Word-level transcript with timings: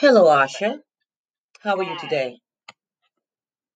Hello, 0.00 0.32
Asha. 0.32 0.80
How 1.60 1.76
are 1.76 1.82
you 1.84 1.92
today? 2.00 2.40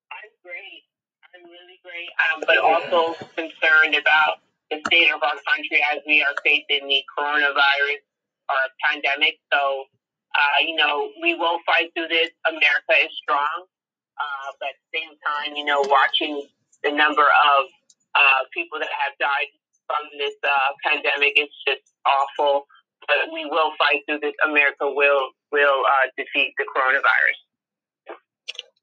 I'm 0.08 0.32
great. 0.40 0.88
I'm 1.36 1.44
really 1.44 1.76
great, 1.84 2.08
um, 2.16 2.40
but 2.48 2.56
also 2.56 3.12
concerned 3.36 3.92
about 3.92 4.40
the 4.70 4.80
state 4.88 5.12
of 5.12 5.20
our 5.20 5.36
country 5.44 5.84
as 5.92 6.00
we 6.08 6.24
are 6.24 6.32
facing 6.40 6.88
the 6.88 7.04
coronavirus 7.12 8.00
or 8.48 8.56
pandemic. 8.88 9.36
So, 9.52 9.84
uh, 10.32 10.64
you 10.64 10.76
know, 10.76 11.12
we 11.20 11.34
will 11.34 11.60
fight 11.66 11.92
through 11.92 12.08
this. 12.08 12.32
America 12.48 13.04
is 13.04 13.12
strong, 13.20 13.68
uh, 14.16 14.48
but 14.64 14.72
at 14.72 14.80
the 14.80 14.88
same 14.96 15.12
time, 15.28 15.56
you 15.60 15.66
know, 15.68 15.84
watching 15.84 16.40
the 16.82 16.90
number 16.90 17.28
of 17.28 17.68
uh, 18.16 18.48
people 18.56 18.78
that 18.80 18.88
have 18.96 19.12
died 19.20 19.52
from 19.84 20.08
this 20.16 20.32
uh, 20.40 20.72
pandemic 20.88 21.36
is 21.36 21.52
just 21.68 21.84
awful. 22.08 22.64
But 23.06 23.16
we 23.32 23.44
will 23.44 23.72
fight 23.78 24.02
through 24.06 24.20
this. 24.20 24.34
America 24.44 24.84
will 24.84 25.30
will 25.52 25.82
uh, 25.84 26.10
defeat 26.16 26.54
the 26.58 26.64
coronavirus. 26.74 27.38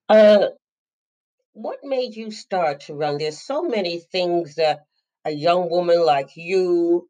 Uh, 0.10 0.48
what 1.54 1.80
made 1.84 2.16
you 2.16 2.32
start 2.32 2.82
to 2.82 2.94
run? 2.94 3.18
There's 3.18 3.42
so 3.42 3.64
many 3.64 4.00
things 4.00 4.56
that 4.56 4.86
a 5.26 5.32
young 5.32 5.70
woman 5.70 6.04
like 6.06 6.36
you, 6.36 7.08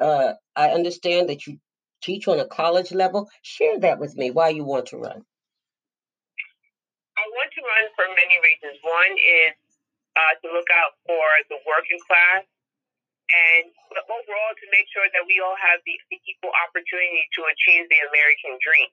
uh, 0.00 0.34
I 0.54 0.70
understand 0.70 1.28
that 1.28 1.46
you 1.46 1.58
teach 2.02 2.28
on 2.28 2.38
a 2.38 2.46
college 2.46 2.92
level. 2.92 3.28
Share 3.42 3.78
that 3.80 3.98
with 3.98 4.16
me. 4.16 4.30
Why 4.30 4.50
you 4.50 4.64
want 4.64 4.86
to 4.86 4.96
run? 4.98 5.24
I 7.16 7.24
want 7.30 7.50
to 7.54 7.62
run 7.62 7.90
for 7.96 8.04
many 8.08 8.36
reasons. 8.42 8.78
One 8.82 9.14
is 9.16 9.54
uh, 10.16 10.34
to 10.42 10.52
look 10.52 10.68
out 10.74 10.92
for 11.06 11.24
the 11.48 11.56
working 11.66 11.98
class 12.06 12.44
and 13.32 13.72
but 13.92 14.04
overall 14.10 14.52
to 14.52 14.66
make 14.68 14.84
sure 14.92 15.08
that 15.08 15.24
we 15.24 15.40
all 15.40 15.56
have 15.56 15.80
the, 15.88 15.96
equal 16.28 16.52
opportunity 16.68 17.24
to 17.36 17.40
achieve 17.48 17.88
the 17.88 18.00
American 18.08 18.56
dream. 18.60 18.90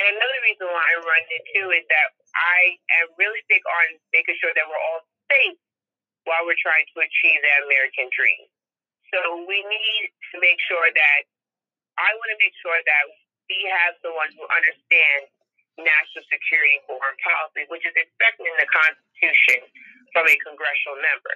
And 0.00 0.16
another 0.16 0.40
reason 0.48 0.64
why 0.64 0.80
I 0.80 0.96
run 1.04 1.20
running 1.20 1.44
too 1.52 1.68
is 1.76 1.84
that 1.92 2.08
I 2.32 2.60
am 3.04 3.12
really 3.20 3.44
big 3.52 3.60
on 3.60 4.00
making 4.16 4.36
sure 4.40 4.52
that 4.56 4.64
we're 4.64 4.84
all 4.92 5.04
safe 5.28 5.60
while 6.24 6.44
we're 6.48 6.60
trying 6.60 6.88
to 6.96 7.04
achieve 7.04 7.40
that 7.44 7.68
American 7.68 8.08
dream. 8.12 8.48
So 9.12 9.44
we 9.44 9.60
need 9.66 10.04
to 10.32 10.36
make 10.40 10.56
sure 10.64 10.88
that 10.88 11.20
I 12.00 12.16
want 12.16 12.30
to 12.32 12.38
make 12.40 12.56
sure 12.64 12.78
that 12.80 13.04
we 13.50 13.60
have 13.66 13.98
someone 14.00 14.30
who 14.38 14.46
understands 14.48 15.28
national 15.76 16.24
security 16.30 16.80
foreign 16.86 17.18
policy, 17.20 17.66
which 17.68 17.84
is 17.84 17.92
expected 17.98 18.46
in 18.46 18.56
the 18.56 18.68
Constitution 18.70 19.66
from 20.14 20.24
a 20.30 20.36
congressional 20.46 20.96
member. 21.02 21.34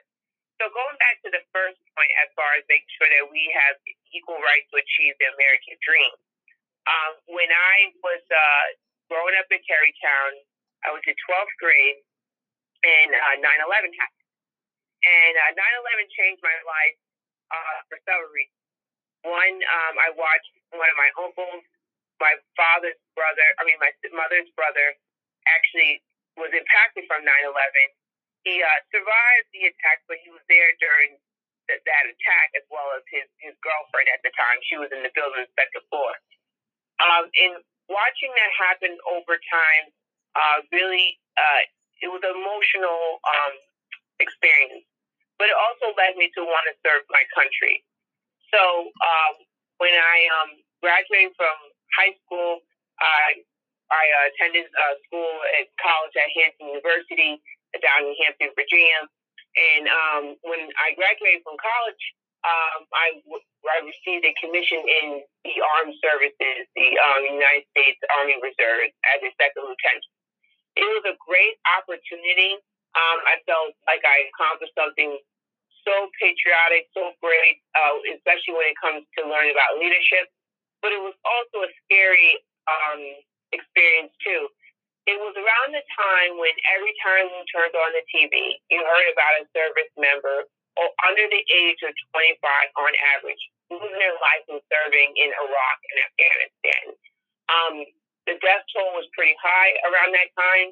So 0.64 0.72
going 0.72 0.96
back 0.96 1.20
to 1.20 1.28
the 1.28 1.44
first 1.52 1.76
point, 1.92 2.08
as 2.24 2.32
far 2.32 2.48
as 2.56 2.64
making 2.72 2.88
sure 2.96 3.04
that 3.04 3.28
we 3.28 3.52
have 3.52 3.76
equal 4.16 4.40
rights 4.40 4.64
to 4.72 4.80
achieve 4.80 5.12
the 5.20 5.28
American 5.36 5.76
dream. 5.84 6.08
Um, 6.88 7.12
when 7.28 7.52
I 7.52 7.92
was 8.00 8.24
uh, 8.32 8.66
growing 9.12 9.36
up 9.36 9.44
in 9.52 9.60
Tarrytown, 9.60 10.40
I 10.88 10.96
was 10.96 11.04
in 11.04 11.12
12th 11.20 11.52
grade, 11.60 12.00
and 12.80 13.12
uh, 13.12 13.44
9/11 13.44 13.92
happened. 13.92 14.24
And 15.04 15.34
uh, 15.36 15.52
9/11 15.52 16.08
changed 16.16 16.40
my 16.40 16.56
life 16.64 16.96
uh, 17.52 17.78
for 17.92 18.00
several 18.08 18.32
reasons. 18.32 18.64
One, 19.20 19.60
um, 19.68 19.94
I 20.00 20.16
watched 20.16 20.48
one 20.72 20.88
of 20.88 20.96
my 20.96 21.12
uncles, 21.28 21.60
my 22.24 22.40
father's 22.56 22.96
brother, 23.12 23.44
I 23.60 23.68
mean 23.68 23.76
my 23.84 23.92
mother's 24.16 24.48
brother, 24.56 24.96
actually 25.44 26.00
was 26.40 26.56
impacted 26.56 27.04
from 27.04 27.20
9/11 27.20 27.52
he 28.44 28.60
uh, 28.60 28.80
survived 28.92 29.48
the 29.56 29.72
attack, 29.72 30.04
but 30.04 30.20
he 30.20 30.28
was 30.28 30.44
there 30.52 30.76
during 30.76 31.16
th- 31.66 31.80
that 31.88 32.04
attack 32.04 32.48
as 32.52 32.64
well 32.68 32.92
as 32.92 33.02
his, 33.08 33.24
his 33.40 33.56
girlfriend 33.64 34.12
at 34.12 34.20
the 34.20 34.32
time. 34.36 34.60
She 34.68 34.76
was 34.76 34.92
in 34.92 35.00
the 35.00 35.12
building, 35.16 35.48
second 35.56 35.84
floor. 35.88 36.12
Um, 37.00 37.32
and 37.32 37.64
watching 37.88 38.30
that 38.36 38.52
happen 38.54 38.92
over 39.08 39.40
time, 39.48 39.84
uh, 40.36 40.58
really, 40.70 41.16
uh, 41.40 41.62
it 42.04 42.08
was 42.12 42.20
an 42.20 42.36
emotional 42.36 43.24
um, 43.24 43.54
experience. 44.20 44.84
But 45.40 45.50
it 45.50 45.56
also 45.58 45.96
led 45.98 46.14
me 46.14 46.30
to 46.38 46.46
want 46.46 46.68
to 46.70 46.74
serve 46.84 47.02
my 47.10 47.24
country. 47.34 47.82
So 48.54 48.60
um, 48.86 49.34
when 49.82 49.90
I 49.90 50.16
um, 50.38 50.62
graduated 50.78 51.34
from 51.34 51.56
high 51.96 52.14
school, 52.22 52.62
I 53.00 53.42
I 53.90 54.04
attended 54.30 54.64
uh, 54.64 54.94
school 55.06 55.28
at 55.60 55.68
college 55.76 56.14
at 56.16 56.30
Hampton 56.32 56.72
University 56.72 57.42
down 57.82 58.06
in 58.06 58.14
Hampton, 58.22 58.50
Virginia. 58.54 59.00
And 59.54 59.84
um, 59.86 60.24
when 60.42 60.66
I 60.82 60.98
graduated 60.98 61.46
from 61.46 61.54
college, 61.58 62.04
um, 62.44 62.84
I, 62.92 63.06
I 63.70 63.76
received 63.86 64.26
a 64.26 64.34
commission 64.36 64.82
in 64.82 65.24
the 65.46 65.56
armed 65.78 65.96
services, 66.02 66.68
the 66.76 66.88
um, 67.00 67.22
United 67.24 67.64
States 67.72 67.96
Army 68.20 68.36
Reserve, 68.42 68.92
as 69.14 69.18
a 69.24 69.30
second 69.40 69.64
lieutenant. 69.64 70.04
It 70.76 70.84
was 70.90 71.06
a 71.08 71.16
great 71.22 71.56
opportunity. 71.78 72.58
Um, 72.98 73.18
I 73.24 73.40
felt 73.48 73.72
like 73.88 74.02
I 74.04 74.28
accomplished 74.34 74.74
something 74.76 75.16
so 75.86 75.94
patriotic, 76.20 76.90
so 76.92 77.14
great, 77.22 77.62
uh, 77.78 77.96
especially 78.12 78.58
when 78.58 78.68
it 78.74 78.78
comes 78.82 79.06
to 79.16 79.24
learning 79.24 79.54
about 79.54 79.80
leadership. 79.80 80.28
But 80.82 80.92
it 80.92 81.00
was 81.00 81.16
also 81.24 81.64
a 81.64 81.70
scary 81.86 82.42
um, 82.68 83.00
experience 83.54 84.12
too 84.20 84.50
it 85.04 85.20
was 85.20 85.36
around 85.36 85.70
the 85.76 85.84
time 85.92 86.40
when 86.40 86.54
every 86.72 86.94
time 87.04 87.28
you 87.28 87.42
turned 87.52 87.76
on 87.76 87.90
the 87.92 88.04
TV, 88.08 88.56
you 88.72 88.80
heard 88.80 89.08
about 89.12 89.44
a 89.44 89.44
service 89.52 89.92
member 90.00 90.48
or 90.80 90.86
under 91.06 91.26
the 91.28 91.42
age 91.52 91.80
of 91.84 91.92
25 92.16 92.40
on 92.80 92.92
average 93.16 93.40
losing 93.68 93.96
their 93.96 94.16
life 94.20 94.44
in 94.48 94.60
serving 94.68 95.10
in 95.16 95.30
Iraq 95.32 95.78
and 95.92 95.98
Afghanistan. 96.08 96.84
Um, 97.48 97.74
the 98.24 98.36
death 98.40 98.64
toll 98.72 98.96
was 98.96 99.08
pretty 99.12 99.36
high 99.40 99.76
around 99.84 100.16
that 100.16 100.30
time. 100.36 100.68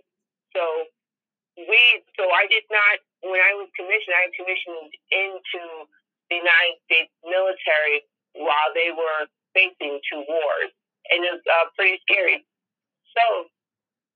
So 0.57 0.63
we, 1.57 1.81
so 2.17 2.29
I 2.33 2.49
did 2.49 2.65
not, 2.73 2.97
when 3.25 3.41
I 3.41 3.53
was 3.57 3.69
commissioned, 3.77 4.17
I 4.17 4.33
commissioned 4.33 4.93
into 5.13 5.63
the 6.33 6.41
United 6.41 6.77
States 6.89 7.13
military 7.25 8.09
while 8.37 8.73
they 8.73 8.93
were 8.93 9.29
facing 9.53 10.01
two 10.09 10.25
wars. 10.25 10.73
And 11.13 11.25
it 11.25 11.33
was 11.37 11.45
uh, 11.45 11.69
pretty 11.77 12.01
scary. 12.09 12.41
So 13.13 13.52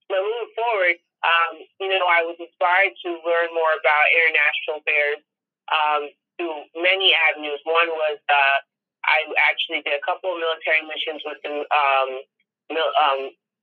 but 0.08 0.22
moving 0.22 0.52
forward, 0.54 0.96
um, 1.26 1.54
you 1.82 1.88
know, 1.90 2.06
I 2.06 2.22
was 2.22 2.38
inspired 2.38 2.94
to 3.06 3.10
learn 3.26 3.50
more 3.50 3.72
about 3.78 4.04
international 4.14 4.78
affairs 4.84 5.20
um, 5.72 6.02
through 6.38 6.56
many 6.78 7.16
avenues. 7.30 7.58
One 7.66 7.90
was 7.90 8.18
uh, 8.30 8.58
I 9.06 9.26
actually 9.46 9.82
did 9.86 9.94
a 9.94 10.02
couple 10.02 10.34
of 10.34 10.42
military 10.42 10.82
missions 10.86 11.22
with 11.22 11.38
the 11.42 11.66
um, 11.70 12.10
um, 12.74 13.20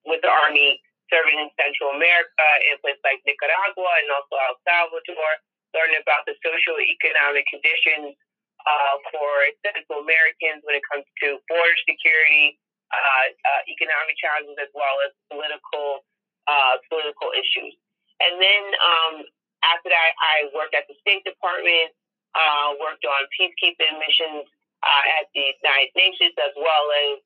with 0.08 0.24
the 0.24 0.32
Army 0.32 0.80
serving 1.12 1.38
in 1.38 1.52
Central 1.60 1.94
America 1.94 2.48
in 2.72 2.80
places 2.80 3.04
like 3.04 3.20
Nicaragua 3.28 3.92
and 4.02 4.08
also 4.12 4.36
El 4.40 4.56
Salvador, 4.64 5.32
learning 5.76 6.00
about 6.00 6.24
the 6.26 6.34
social 6.40 6.80
economic 6.80 7.44
conditions 7.52 8.16
uh, 8.64 8.96
for 9.12 9.32
Central 9.62 10.02
Americans 10.02 10.64
when 10.64 10.80
it 10.80 10.86
comes 10.88 11.04
to 11.22 11.38
border 11.52 11.78
security, 11.84 12.56
uh, 12.90 13.28
uh, 13.30 13.62
economic 13.68 14.16
challenges, 14.16 14.56
as 14.58 14.72
well 14.72 14.96
as 15.04 15.12
political 15.28 16.08
uh, 16.48 16.76
political 16.90 17.32
issues. 17.36 17.74
And 18.22 18.40
then 18.40 18.64
um, 18.80 19.16
after 19.64 19.90
that, 19.90 20.12
I 20.20 20.52
worked 20.52 20.76
at 20.76 20.88
the 20.88 20.96
State 21.04 21.24
Department, 21.24 21.96
uh, 22.36 22.76
worked 22.80 23.04
on 23.04 23.22
peacekeeping 23.36 24.00
missions 24.00 24.48
uh, 24.84 25.04
at 25.20 25.32
the 25.32 25.56
United 25.60 25.94
Nations, 25.96 26.36
as 26.40 26.54
well 26.56 26.86
as 27.12 27.24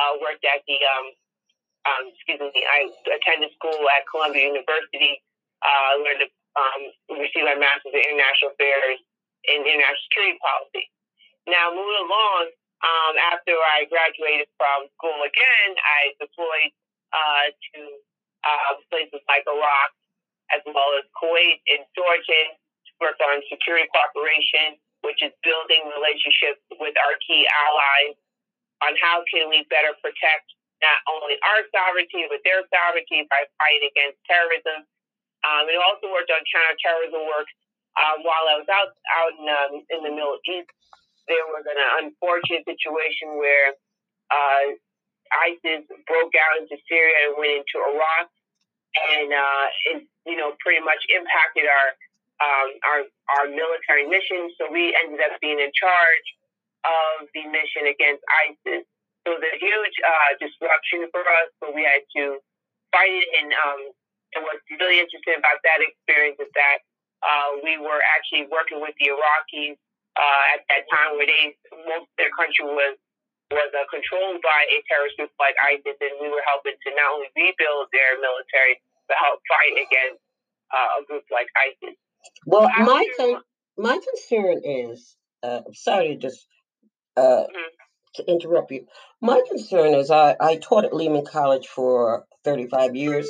uh, 0.00 0.12
worked 0.20 0.44
at 0.44 0.64
the, 0.64 0.78
um, 0.80 1.06
um, 1.86 2.02
excuse 2.12 2.40
me, 2.40 2.64
I 2.64 2.88
attended 3.08 3.52
school 3.56 3.78
at 3.92 4.08
Columbia 4.08 4.48
University, 4.48 5.20
uh, 5.60 6.00
learned 6.00 6.24
to 6.24 6.28
um, 6.56 6.82
receive 7.20 7.44
my 7.44 7.58
master's 7.58 7.92
in 7.92 8.14
international 8.14 8.54
affairs 8.56 8.98
in 9.44 9.60
international 9.60 10.04
security 10.08 10.38
policy. 10.40 10.84
Now, 11.44 11.68
moving 11.76 12.00
along, 12.08 12.42
um, 12.80 13.14
after 13.32 13.52
I 13.52 13.84
graduated 13.88 14.48
from 14.56 14.88
school 14.96 15.20
again, 15.24 15.70
I 15.76 16.16
deployed 16.16 16.72
uh, 17.12 17.46
to 17.52 17.80
uh, 18.44 18.76
places 18.92 19.20
like 19.26 19.44
Iraq, 19.48 19.90
as 20.52 20.62
well 20.68 20.92
as 21.00 21.04
Kuwait 21.16 21.64
and 21.72 21.82
to 21.96 22.02
work 23.00 23.18
on 23.18 23.42
security 23.50 23.88
cooperation, 23.90 24.78
which 25.02 25.20
is 25.24 25.32
building 25.42 25.82
relationships 25.92 26.62
with 26.78 26.94
our 27.00 27.14
key 27.24 27.48
allies 27.48 28.16
on 28.84 28.92
how 29.00 29.24
can 29.28 29.48
we 29.48 29.64
better 29.72 29.96
protect 30.04 30.46
not 30.82 31.00
only 31.08 31.40
our 31.40 31.64
sovereignty, 31.72 32.28
but 32.28 32.44
their 32.44 32.60
sovereignty 32.68 33.24
by 33.32 33.48
fighting 33.56 33.88
against 33.88 34.20
terrorism. 34.28 34.84
Um, 35.44 35.68
and 35.68 35.76
also 35.76 36.08
worked 36.08 36.32
on 36.32 36.40
counterterrorism 36.48 37.20
work 37.28 37.48
um, 38.00 38.24
while 38.24 38.48
I 38.48 38.56
was 38.56 38.68
out 38.72 38.96
out 39.20 39.32
in, 39.36 39.44
um, 39.44 39.72
in 39.92 40.00
the 40.00 40.12
Middle 40.12 40.40
East. 40.48 40.72
There 41.28 41.44
was 41.52 41.64
an 41.68 41.76
unfortunate 42.04 42.64
situation 42.64 43.36
where 43.36 43.76
uh, 44.32 44.76
ISIS 45.32 45.86
broke 46.06 46.34
out 46.36 46.60
into 46.62 46.76
Syria 46.88 47.30
and 47.30 47.38
went 47.38 47.64
into 47.64 47.76
Iraq, 47.80 48.26
and 49.16 49.30
uh, 49.32 49.66
it, 49.94 49.98
you 50.26 50.36
know 50.36 50.54
pretty 50.60 50.84
much 50.84 51.02
impacted 51.12 51.64
our 51.68 51.88
um, 52.42 52.68
our 52.84 53.00
our 53.38 53.46
military 53.50 54.06
mission. 54.08 54.50
So 54.60 54.68
we 54.72 54.96
ended 55.04 55.20
up 55.24 55.40
being 55.40 55.60
in 55.60 55.72
charge 55.74 56.28
of 56.86 57.28
the 57.34 57.44
mission 57.48 57.88
against 57.88 58.22
ISIS 58.48 58.84
So 59.24 59.36
it 59.36 59.40
was 59.40 59.44
a 59.52 59.56
huge 59.60 59.96
uh, 60.04 60.30
disruption 60.40 61.08
for 61.12 61.22
us, 61.22 61.48
but 61.60 61.74
we 61.74 61.84
had 61.84 62.04
to 62.16 62.40
fight 62.92 63.12
it. 63.12 63.28
And, 63.40 63.50
um, 63.52 63.80
and 64.36 64.40
what's 64.44 64.64
really 64.80 65.00
interesting 65.00 65.36
about 65.38 65.60
that 65.64 65.80
experience 65.84 66.40
is 66.40 66.52
that 66.54 66.78
uh, 67.24 67.60
we 67.64 67.76
were 67.80 68.00
actually 68.16 68.48
working 68.52 68.80
with 68.80 68.94
the 69.00 69.12
Iraqis 69.12 69.76
uh, 70.16 70.44
at 70.56 70.62
that 70.68 70.84
time 70.92 71.16
where 71.16 71.28
they 71.28 71.56
most 71.88 72.08
of 72.10 72.16
their 72.18 72.32
country 72.36 72.64
was 72.66 72.96
was 73.50 73.70
uh, 73.76 73.84
controlled 73.92 74.40
by 74.40 74.60
a 74.72 74.78
terrorist 74.88 75.16
group 75.20 75.32
like 75.38 75.54
ISIS, 75.60 75.96
and 76.00 76.16
we 76.20 76.28
were 76.28 76.44
helping 76.48 76.74
to 76.74 76.88
not 76.96 77.12
only 77.12 77.28
rebuild 77.36 77.92
their 77.92 78.16
military 78.20 78.80
but 79.08 79.16
help 79.20 79.40
fight 79.44 79.76
against 79.76 80.20
uh, 80.72 81.00
a 81.00 81.04
group 81.04 81.24
like 81.30 81.48
ISIS. 81.56 81.96
Well, 82.46 82.68
my 82.78 83.04
con- 83.16 83.42
my 83.76 83.98
concern 84.00 84.62
is, 84.64 85.16
uh, 85.42 85.60
sorry 85.72 86.08
to 86.08 86.16
just 86.16 86.46
uh, 87.16 87.44
mm-hmm. 87.44 87.70
to 88.16 88.30
interrupt 88.30 88.70
you. 88.70 88.86
My 89.20 89.42
concern 89.48 89.94
is 89.94 90.10
I, 90.10 90.36
I 90.40 90.56
taught 90.56 90.84
at 90.84 90.94
Lehman 90.94 91.24
College 91.24 91.68
for 91.68 92.24
35 92.44 92.96
years, 92.96 93.28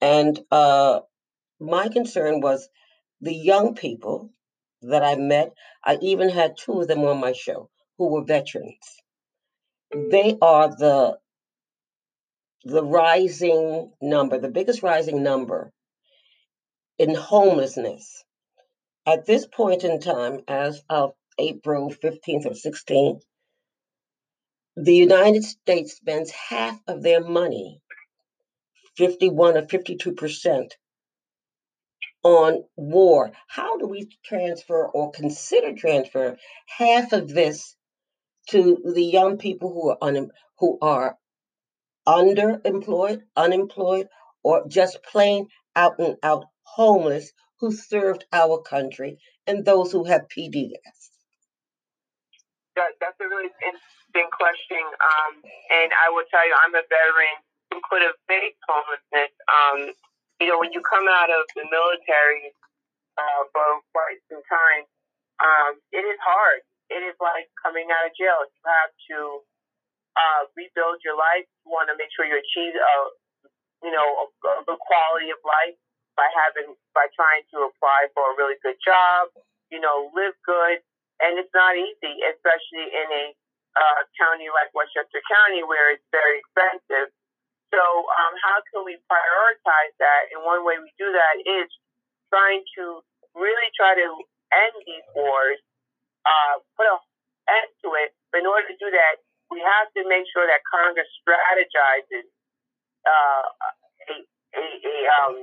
and 0.00 0.38
uh, 0.50 1.00
my 1.58 1.88
concern 1.88 2.40
was 2.40 2.68
the 3.20 3.34
young 3.34 3.74
people 3.74 4.30
that 4.82 5.02
I 5.02 5.16
met. 5.16 5.52
I 5.84 5.98
even 6.00 6.28
had 6.28 6.56
two 6.58 6.80
of 6.80 6.88
them 6.88 7.00
on 7.00 7.20
my 7.20 7.32
show 7.32 7.70
who 7.98 8.08
were 8.08 8.24
veterans. 8.24 8.78
They 9.92 10.38
are 10.40 10.68
the 10.68 11.18
the 12.64 12.84
rising 12.84 13.92
number, 14.00 14.38
the 14.38 14.50
biggest 14.50 14.82
rising 14.82 15.22
number 15.22 15.72
in 16.98 17.14
homelessness. 17.14 18.22
At 19.06 19.24
this 19.24 19.46
point 19.46 19.82
in 19.82 19.98
time, 19.98 20.42
as 20.46 20.82
of 20.88 21.14
April 21.38 21.90
15th 21.90 22.46
or 22.46 22.50
16th, 22.50 23.22
the 24.76 24.94
United 24.94 25.42
States 25.42 25.94
spends 25.94 26.30
half 26.30 26.78
of 26.86 27.02
their 27.02 27.22
money, 27.22 27.80
51 28.96 29.56
or 29.56 29.62
52%, 29.62 30.72
on 32.22 32.64
war. 32.76 33.32
How 33.48 33.78
do 33.78 33.86
we 33.86 34.10
transfer 34.24 34.86
or 34.86 35.10
consider 35.10 35.74
transfer 35.74 36.36
half 36.66 37.12
of 37.12 37.28
this 37.28 37.74
to 38.50 38.82
the 38.94 39.04
young 39.04 39.38
people 39.38 39.72
who 39.72 39.90
are 39.90 39.98
un, 40.00 40.30
who 40.58 40.78
are 40.82 41.16
underemployed, 42.06 43.22
unemployed, 43.36 44.08
or 44.42 44.66
just 44.68 45.02
plain 45.02 45.46
out 45.76 45.98
and 45.98 46.16
out 46.22 46.44
homeless 46.62 47.32
who 47.60 47.72
served 47.72 48.24
our 48.32 48.60
country 48.62 49.18
and 49.46 49.64
those 49.64 49.92
who 49.92 50.04
have 50.04 50.26
PDS? 50.32 50.98
That, 52.76 52.96
that's 53.00 53.20
a 53.20 53.28
really 53.28 53.52
interesting 53.60 54.30
question. 54.32 54.80
Um, 54.80 55.42
and 55.44 55.92
I 55.92 56.08
will 56.10 56.24
tell 56.30 56.46
you, 56.46 56.54
I'm 56.64 56.74
a 56.74 56.84
veteran 56.88 57.36
who 57.70 57.78
could 57.90 58.02
have 58.02 58.16
faced 58.26 58.58
homelessness. 58.66 59.32
Um, 59.46 59.92
you 60.40 60.48
know, 60.48 60.58
when 60.58 60.72
you 60.72 60.80
come 60.80 61.04
out 61.06 61.28
of 61.28 61.44
the 61.54 61.68
military 61.68 62.56
uh, 63.18 63.42
for 63.52 63.84
quite 63.92 64.18
some 64.32 64.40
time, 64.48 64.84
um, 65.44 65.72
it 65.92 66.00
is 66.02 66.18
hard. 66.24 66.64
It 66.90 67.02
is 67.06 67.16
like 67.22 67.48
coming 67.62 67.88
out 67.88 68.10
of 68.10 68.12
jail. 68.18 68.42
You 68.44 68.62
have 68.66 68.92
to 69.14 69.18
uh, 70.18 70.42
rebuild 70.58 71.00
your 71.06 71.16
life. 71.16 71.46
You 71.64 71.70
want 71.72 71.88
to 71.88 71.96
make 71.96 72.10
sure 72.12 72.26
you 72.26 72.36
achieve, 72.36 72.74
a, 72.76 72.94
you 73.86 73.92
know, 73.94 74.28
a, 74.28 74.66
a 74.68 74.76
quality 74.76 75.30
of 75.30 75.40
life 75.46 75.78
by 76.18 76.26
having 76.34 76.74
by 76.92 77.06
trying 77.14 77.46
to 77.54 77.70
apply 77.70 78.10
for 78.12 78.34
a 78.34 78.36
really 78.36 78.58
good 78.60 78.76
job. 78.82 79.30
You 79.70 79.78
know, 79.78 80.10
live 80.12 80.34
good, 80.42 80.82
and 81.22 81.38
it's 81.38 81.54
not 81.54 81.78
easy, 81.78 82.14
especially 82.26 82.90
in 82.90 83.08
a 83.08 83.24
uh, 83.78 84.02
county 84.18 84.50
like 84.50 84.74
Westchester 84.74 85.22
County 85.30 85.62
where 85.62 85.94
it's 85.94 86.04
very 86.10 86.42
expensive 86.42 87.14
so, 87.70 87.78
um, 87.78 88.34
how 88.42 88.58
can 88.74 88.82
we 88.82 88.98
prioritize 89.06 89.94
that? 90.02 90.22
And 90.34 90.42
one 90.42 90.66
way 90.66 90.82
we 90.82 90.90
do 90.98 91.06
that 91.14 91.34
is 91.46 91.70
trying 92.34 92.66
to 92.78 93.02
really 93.38 93.70
try 93.78 93.94
to 93.94 94.08
end 94.50 94.74
these 94.82 95.06
wars, 95.14 95.62
uh, 96.26 96.54
put 96.76 96.86
an 96.88 97.00
end 97.48 97.70
to 97.84 97.94
it. 98.00 98.12
But 98.32 98.44
in 98.44 98.48
order 98.48 98.66
to 98.68 98.76
do 98.78 98.88
that, 98.90 99.20
we 99.50 99.58
have 99.60 99.90
to 99.98 100.06
make 100.06 100.26
sure 100.30 100.46
that 100.46 100.62
Congress 100.68 101.08
strategizes 101.22 102.26
uh, 103.06 103.44
a, 104.10 104.14
a, 104.54 104.64
a, 104.64 104.96
um, 105.20 105.34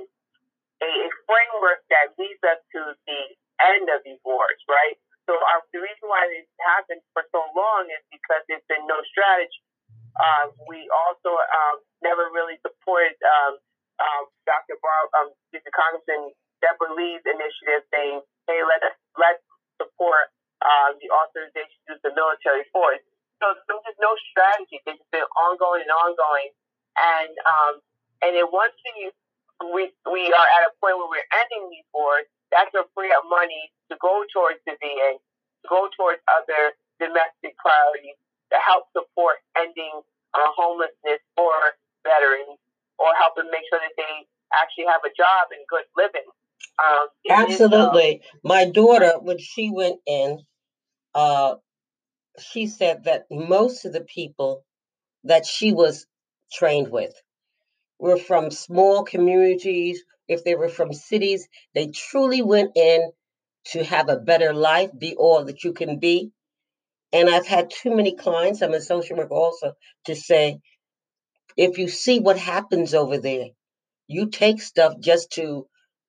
a 0.82 0.92
framework 1.28 1.84
that 1.92 2.14
leads 2.16 2.40
us 2.46 2.60
to 2.72 2.80
the 3.04 3.20
end 3.60 3.90
of 3.90 4.00
these 4.06 4.20
wars, 4.24 4.58
right? 4.70 4.96
So 5.28 5.36
our, 5.36 5.60
the 5.76 5.84
reason 5.84 6.08
why 6.08 6.24
this 6.32 6.48
happened 6.64 7.04
for 7.12 7.26
so 7.34 7.44
long 7.52 7.90
is 7.92 8.00
because 8.08 8.40
there's 8.48 8.64
been 8.70 8.86
no 8.88 8.96
strategy. 9.12 9.60
Uh, 10.16 10.50
we 10.66 10.88
also 10.90 11.36
um, 11.36 11.76
never 12.02 12.32
really 12.32 12.56
supported 12.64 13.14
um, 13.22 13.60
um, 14.00 14.24
Dr. 14.48 14.78
Bar- 14.80 15.12
um, 15.20 15.28
Congressman 15.52 16.32
Barbara 16.62 16.90
Lee's 16.96 17.22
initiative 17.26 17.86
saying, 17.92 18.22
hey, 18.48 18.60
let 18.66 18.82
us 18.82 18.96
support 19.14 19.37
uh, 20.68 20.92
the 21.00 21.08
authorization 21.08 21.72
to 21.88 21.96
use 21.96 22.02
the 22.04 22.12
military 22.12 22.68
force. 22.68 23.00
So 23.40 23.56
there's 23.66 23.80
just 23.88 24.00
no 24.02 24.12
strategy. 24.28 24.84
It's 24.84 25.00
been 25.08 25.24
ongoing 25.32 25.88
and 25.88 25.94
ongoing. 25.94 26.52
And 26.98 27.32
um, 27.46 27.74
and 28.20 28.34
then 28.34 28.50
once 28.50 28.74
we, 28.82 29.14
we, 29.62 29.82
we 30.10 30.22
are 30.34 30.48
at 30.58 30.66
a 30.66 30.72
point 30.82 30.98
where 30.98 31.06
we're 31.06 31.30
ending 31.30 31.70
these 31.70 31.86
wars, 31.94 32.26
that's 32.50 32.70
to 32.74 32.82
free 32.94 33.14
up 33.14 33.22
money 33.30 33.70
to 33.90 33.94
go 34.02 34.26
towards 34.34 34.58
the 34.66 34.74
VA, 34.82 35.18
to 35.18 35.66
go 35.70 35.86
towards 35.94 36.18
other 36.26 36.74
domestic 36.98 37.54
priorities 37.62 38.18
to 38.50 38.56
help 38.58 38.90
support 38.90 39.38
ending 39.54 40.02
uh, 40.34 40.50
homelessness 40.56 41.22
for 41.36 41.52
veterans 42.02 42.58
or 42.98 43.12
help 43.14 43.38
helping 43.38 43.50
make 43.52 43.62
sure 43.70 43.78
that 43.78 43.94
they 43.94 44.26
actually 44.56 44.88
have 44.90 45.04
a 45.04 45.12
job 45.14 45.52
and 45.54 45.62
good 45.68 45.86
living. 45.94 46.26
Um, 46.78 47.06
Absolutely. 47.28 48.18
Is, 48.18 48.32
um, 48.34 48.40
My 48.42 48.64
daughter, 48.64 49.14
when 49.20 49.38
she 49.38 49.70
went 49.70 50.00
in, 50.06 50.40
uh, 51.18 51.56
she 52.38 52.68
said 52.68 53.04
that 53.04 53.26
most 53.28 53.84
of 53.84 53.92
the 53.92 54.02
people 54.02 54.64
that 55.24 55.44
she 55.46 55.72
was 55.72 56.06
trained 56.52 56.92
with 56.92 57.12
were 57.98 58.16
from 58.16 58.52
small 58.52 59.02
communities. 59.02 60.04
If 60.28 60.44
they 60.44 60.54
were 60.54 60.68
from 60.68 60.92
cities, 60.92 61.48
they 61.74 61.88
truly 61.88 62.40
went 62.40 62.76
in 62.76 63.10
to 63.72 63.82
have 63.82 64.08
a 64.08 64.16
better 64.30 64.54
life, 64.54 64.90
be 64.96 65.16
all 65.16 65.44
that 65.46 65.64
you 65.64 65.72
can 65.72 65.98
be. 65.98 66.30
And 67.12 67.28
I've 67.28 67.48
had 67.48 67.70
too 67.70 67.96
many 67.96 68.14
clients, 68.14 68.62
I'm 68.62 68.72
a 68.72 68.80
social 68.80 69.16
worker 69.16 69.34
also, 69.34 69.72
to 70.04 70.14
say, 70.14 70.60
if 71.56 71.78
you 71.78 71.88
see 71.88 72.20
what 72.20 72.38
happens 72.38 72.94
over 72.94 73.18
there, 73.18 73.48
you 74.06 74.28
take 74.30 74.62
stuff 74.62 74.94
just 75.00 75.32
to 75.32 75.66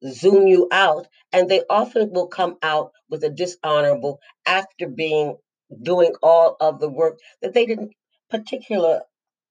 zoom 0.07 0.47
you 0.47 0.67
out, 0.71 1.07
and 1.31 1.49
they 1.49 1.63
often 1.69 2.11
will 2.11 2.27
come 2.27 2.57
out 2.61 2.91
with 3.09 3.23
a 3.23 3.29
dishonorable 3.29 4.19
after 4.45 4.87
being 4.87 5.37
doing 5.81 6.13
all 6.23 6.57
of 6.59 6.79
the 6.79 6.89
work 6.89 7.19
that 7.41 7.53
they 7.53 7.65
didn't 7.65 7.91
particularly 8.29 9.01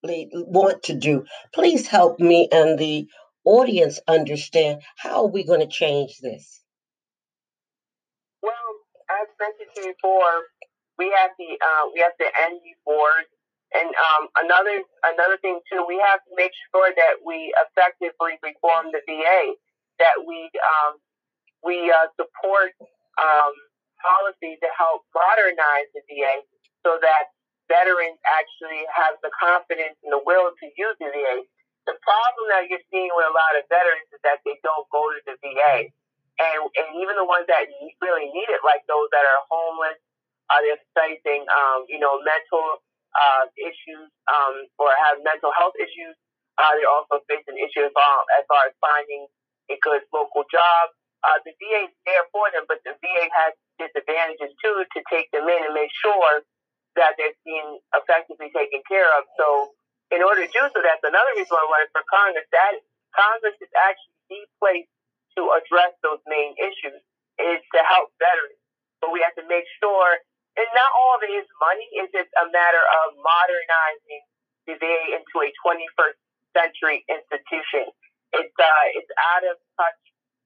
want 0.02 0.82
to 0.84 0.94
do. 0.94 1.24
Please 1.52 1.86
help 1.86 2.18
me 2.18 2.48
and 2.50 2.78
the 2.78 3.08
audience 3.44 3.98
understand 4.06 4.82
how 4.96 5.24
are 5.24 5.30
we 5.30 5.44
going 5.44 5.60
to 5.60 5.66
change 5.66 6.18
this? 6.18 6.60
Well, 8.42 8.52
as 9.10 9.28
mentioned 9.40 9.70
to 9.74 9.80
you 9.82 9.94
before, 9.94 10.44
we 10.98 11.14
have 11.16 11.30
to 11.38 11.44
uh, 11.44 11.84
we 11.94 12.00
have 12.00 12.12
end 12.18 12.60
these 12.64 12.76
wars. 12.84 13.26
And 13.72 13.88
um, 13.88 14.28
another 14.42 14.80
another 15.04 15.36
thing 15.40 15.60
too, 15.70 15.84
we 15.86 16.00
have 16.00 16.20
to 16.24 16.32
make 16.36 16.52
sure 16.72 16.88
that 16.88 17.20
we 17.24 17.52
effectively 17.68 18.40
reform 18.42 18.92
the 18.92 19.00
VA, 19.04 19.52
that 19.98 20.22
we 20.26 20.50
um, 20.58 20.98
we 21.64 21.90
uh, 21.90 22.08
support 22.18 22.74
um, 23.18 23.54
policies 24.00 24.58
to 24.62 24.70
help 24.74 25.04
modernize 25.14 25.90
the 25.94 26.02
VA, 26.10 26.42
so 26.86 26.98
that 27.02 27.34
veterans 27.68 28.18
actually 28.26 28.86
have 28.90 29.18
the 29.22 29.30
confidence 29.36 29.98
and 30.06 30.10
the 30.14 30.22
will 30.22 30.50
to 30.54 30.66
use 30.78 30.96
the 31.02 31.10
VA. 31.10 31.44
The 31.88 31.96
problem 32.04 32.44
that 32.52 32.68
you're 32.68 32.84
seeing 32.92 33.10
with 33.16 33.26
a 33.28 33.34
lot 33.34 33.56
of 33.56 33.64
veterans 33.72 34.08
is 34.12 34.20
that 34.24 34.44
they 34.44 34.60
don't 34.60 34.86
go 34.92 35.08
to 35.08 35.20
the 35.26 35.36
VA, 35.40 35.90
and 36.40 36.58
and 36.62 36.86
even 37.00 37.18
the 37.18 37.26
ones 37.28 37.46
that 37.50 37.66
really 38.02 38.28
need 38.30 38.48
it, 38.52 38.62
like 38.64 38.84
those 38.88 39.08
that 39.12 39.24
are 39.24 39.42
homeless 39.50 39.98
uh, 40.50 40.60
they're 40.64 40.80
facing, 40.96 41.44
um, 41.48 41.84
you 41.88 42.00
know, 42.00 42.20
mental 42.24 42.80
uh, 43.12 43.44
issues 43.60 44.08
um, 44.28 44.54
or 44.80 44.88
have 45.08 45.20
mental 45.24 45.52
health 45.56 45.76
issues. 45.76 46.16
Uh, 46.58 46.72
they're 46.76 46.90
also 46.90 47.22
facing 47.30 47.56
issues 47.60 47.92
um, 47.94 48.22
as 48.40 48.44
far 48.48 48.66
as 48.66 48.74
finding 48.82 49.28
good 49.76 50.02
local 50.14 50.48
job. 50.48 50.84
Uh, 51.20 51.36
the 51.44 51.52
is 51.52 51.92
there 52.06 52.24
for 52.30 52.46
them, 52.54 52.64
but 52.70 52.78
the 52.86 52.94
VA 53.02 53.24
has 53.28 53.52
disadvantages 53.76 54.54
too 54.62 54.86
to 54.94 54.98
take 55.10 55.28
them 55.34 55.50
in 55.50 55.60
and 55.66 55.74
make 55.74 55.90
sure 55.92 56.46
that 56.94 57.18
they're 57.18 57.34
being 57.44 57.78
effectively 57.92 58.48
taken 58.54 58.80
care 58.86 59.10
of. 59.18 59.26
So, 59.36 59.74
in 60.14 60.22
order 60.24 60.46
to 60.46 60.50
do 60.50 60.62
so, 60.72 60.78
that's 60.80 61.02
another 61.04 61.34
reason 61.36 61.52
why 61.52 61.84
I 61.84 61.90
for 61.90 62.06
Congress. 62.06 62.46
That 62.54 62.80
Congress 63.12 63.58
is 63.60 63.72
actually 63.76 64.16
the 64.30 64.40
place 64.62 64.88
to 65.36 65.52
address 65.58 65.92
those 66.06 66.22
main 66.30 66.54
issues 66.56 67.02
is 67.38 67.60
to 67.74 67.80
help 67.84 68.14
veterans. 68.22 68.62
But 69.02 69.10
we 69.10 69.20
have 69.26 69.34
to 69.36 69.46
make 69.46 69.66
sure 69.82 70.22
and 70.58 70.66
not 70.74 70.90
all 70.90 71.14
of 71.14 71.22
it 71.22 71.30
is 71.30 71.46
money. 71.62 71.86
It's 72.02 72.10
just 72.10 72.26
a 72.34 72.50
matter 72.50 72.82
of 72.82 73.14
modernizing 73.22 74.22
the 74.66 74.74
VA 74.74 75.14
into 75.14 75.36
a 75.38 75.54
21st 75.62 76.18
century 76.50 77.06
institution. 77.06 77.86
It's 78.34 78.56
uh, 78.58 78.86
it's 78.94 79.10
out 79.34 79.44
of 79.48 79.56
touch 79.78 80.00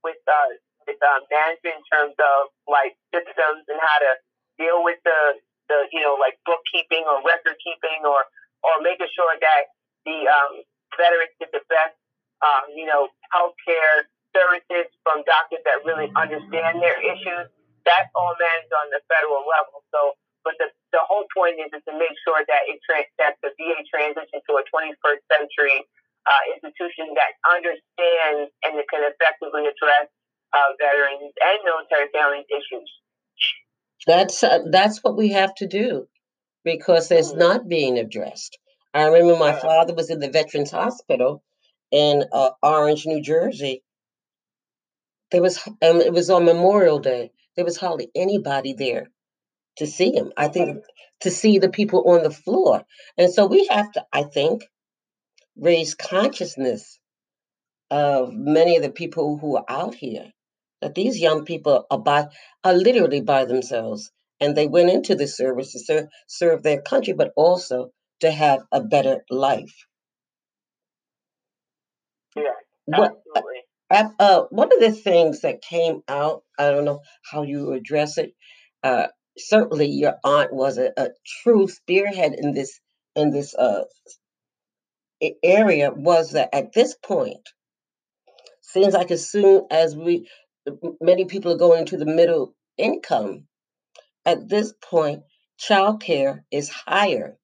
with 0.04 0.20
uh, 0.26 0.50
with 0.86 1.00
uh, 1.02 1.20
management 1.30 1.82
in 1.82 1.84
terms 1.90 2.16
of 2.18 2.50
like 2.66 2.94
systems 3.10 3.66
and 3.66 3.78
how 3.78 3.98
to 4.02 4.12
deal 4.58 4.82
with 4.84 4.98
the 5.02 5.40
the 5.68 5.90
you 5.90 6.02
know 6.02 6.18
like 6.18 6.38
bookkeeping 6.46 7.02
or 7.06 7.22
record 7.26 7.58
keeping 7.62 8.06
or 8.06 8.22
or 8.62 8.74
making 8.82 9.10
sure 9.14 9.34
that 9.42 9.74
the 10.06 10.26
um, 10.26 10.62
veterans 10.94 11.34
get 11.42 11.50
the 11.50 11.62
best 11.66 11.96
um, 12.42 12.70
you 12.74 12.86
know 12.86 13.10
healthcare 13.34 14.06
services 14.32 14.88
from 15.02 15.20
doctors 15.26 15.60
that 15.66 15.82
really 15.84 16.08
understand 16.16 16.80
their 16.80 16.96
issues 17.02 17.50
that's 17.84 18.10
all 18.14 18.34
managed 18.38 18.72
on 18.72 18.90
the 18.94 19.00
federal 19.10 19.42
level. 19.46 19.82
So, 19.90 20.14
but 20.46 20.58
the, 20.58 20.70
the 20.90 21.02
whole 21.02 21.26
point 21.30 21.58
is, 21.62 21.70
is 21.70 21.82
to 21.86 21.94
make 21.94 22.14
sure 22.26 22.42
that 22.42 22.62
it 22.66 22.78
tra- 22.82 23.10
that 23.22 23.38
the 23.42 23.54
VA 23.58 23.82
transitions 23.86 24.42
to 24.46 24.58
a 24.58 24.64
21st 24.70 25.22
century 25.30 25.86
uh, 26.26 26.42
institution 26.54 27.14
that 27.14 27.34
understands 27.46 28.50
and 28.64 28.78
that 28.78 28.86
can 28.90 29.02
effectively 29.02 29.66
address 29.66 30.08
uh, 30.52 30.70
veterans 30.78 31.32
and 31.34 31.58
military 31.64 32.08
families 32.12 32.46
issues. 32.50 32.90
That's 34.06 34.42
uh, 34.42 34.66
that's 34.70 35.02
what 35.02 35.16
we 35.16 35.30
have 35.30 35.54
to 35.56 35.66
do 35.66 36.08
because 36.64 37.10
it's 37.10 37.30
mm-hmm. 37.30 37.38
not 37.38 37.68
being 37.68 37.98
addressed. 37.98 38.58
I 38.94 39.06
remember 39.06 39.38
my 39.38 39.52
father 39.52 39.94
was 39.94 40.10
in 40.10 40.20
the 40.20 40.30
Veterans 40.30 40.70
Hospital 40.70 41.42
in 41.90 42.24
uh, 42.32 42.50
Orange, 42.62 43.06
New 43.06 43.22
Jersey. 43.22 43.82
There 45.30 45.40
was, 45.40 45.58
um, 45.66 46.00
it 46.00 46.12
was 46.12 46.28
on 46.28 46.44
Memorial 46.44 46.98
Day, 46.98 47.30
there 47.56 47.64
was 47.64 47.78
hardly 47.78 48.10
anybody 48.14 48.74
there 48.74 49.08
to 49.78 49.86
see 49.86 50.14
him. 50.14 50.32
I 50.36 50.48
think 50.48 50.84
to 51.20 51.30
see 51.30 51.58
the 51.58 51.70
people 51.70 52.10
on 52.10 52.22
the 52.22 52.30
floor. 52.30 52.84
And 53.16 53.32
so 53.32 53.46
we 53.46 53.66
have 53.68 53.90
to, 53.92 54.04
I 54.12 54.24
think, 54.24 54.64
raise 55.62 55.94
consciousness 55.94 56.98
of 57.90 58.32
many 58.34 58.76
of 58.76 58.82
the 58.82 58.90
people 58.90 59.38
who 59.38 59.56
are 59.56 59.64
out 59.68 59.94
here 59.94 60.32
that 60.80 60.94
these 60.94 61.20
young 61.20 61.44
people 61.44 61.86
are 61.90 61.98
by 61.98 62.26
are 62.64 62.74
literally 62.74 63.20
by 63.20 63.44
themselves 63.44 64.10
and 64.40 64.56
they 64.56 64.66
went 64.66 64.90
into 64.90 65.14
the 65.14 65.28
service 65.28 65.72
to 65.72 65.78
serve, 65.78 66.06
serve 66.26 66.62
their 66.62 66.82
country 66.82 67.12
but 67.12 67.32
also 67.36 67.90
to 68.20 68.30
have 68.30 68.60
a 68.72 68.82
better 68.82 69.24
life 69.30 69.86
yeah 72.36 72.42
absolutely 72.92 73.62
uh, 73.92 74.44
one 74.50 74.72
of 74.72 74.80
the 74.80 74.92
things 74.92 75.40
that 75.42 75.60
came 75.62 76.02
out, 76.08 76.42
I 76.58 76.70
don't 76.70 76.84
know 76.84 77.02
how 77.30 77.42
you 77.42 77.72
address 77.72 78.16
it. 78.18 78.32
Uh, 78.82 79.08
certainly, 79.36 79.86
your 79.86 80.14
aunt 80.24 80.52
was 80.52 80.78
a, 80.78 80.92
a, 80.96 81.10
true 81.42 81.68
spearhead 81.68 82.34
in 82.34 82.52
this 82.52 82.80
in 83.14 83.30
this 83.30 83.54
uh, 83.54 83.84
area. 85.42 85.92
Was 85.92 86.32
that 86.32 86.54
at 86.54 86.72
this 86.72 86.94
point, 86.94 87.50
seems 88.62 88.94
like 88.94 89.10
as 89.10 89.28
soon 89.30 89.66
as 89.70 89.96
we, 89.96 90.28
many 91.00 91.26
people 91.26 91.52
are 91.52 91.58
going 91.58 91.86
to 91.86 91.96
the 91.96 92.06
middle 92.06 92.54
income, 92.78 93.44
at 94.26 94.48
this 94.48 94.72
point, 94.82 95.22
childcare 95.60 96.40
is 96.50 96.68
higher 96.68 97.36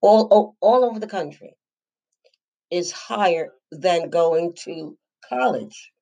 all, 0.00 0.26
all, 0.30 0.56
all 0.60 0.84
over 0.84 0.98
the 0.98 1.06
country 1.06 1.54
is 2.70 2.92
higher 2.92 3.50
than 3.72 4.10
going 4.10 4.54
to 4.64 4.96
college. 5.28 5.92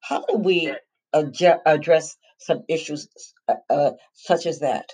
How 0.00 0.24
do 0.24 0.38
we 0.38 0.74
adge- 1.14 1.60
address 1.66 2.16
some 2.38 2.62
issues 2.68 3.08
uh, 3.48 3.54
uh, 3.70 3.90
such 4.14 4.46
as 4.46 4.60
that? 4.60 4.90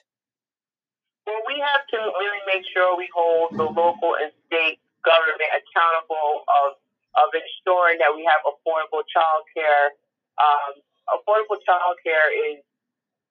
Well, 1.26 1.40
we 1.46 1.54
have 1.61 1.87
to 1.90 1.96
really 1.96 2.42
make 2.46 2.64
sure 2.75 2.96
we 2.96 3.08
hold 3.14 3.52
the 3.52 3.64
local 3.64 4.14
and 4.20 4.32
state 4.46 4.78
government 5.04 5.52
accountable 5.54 6.44
of 6.49 6.80
of 7.14 7.30
ensuring 7.30 8.02
that 8.02 8.11
we 8.11 8.26
have 8.26 8.42
affordable 8.42 9.06
child 9.06 9.46
care. 9.54 9.94
Um, 10.40 10.82
affordable 11.14 11.62
child 11.62 11.96
care 12.02 12.28
is 12.32 12.61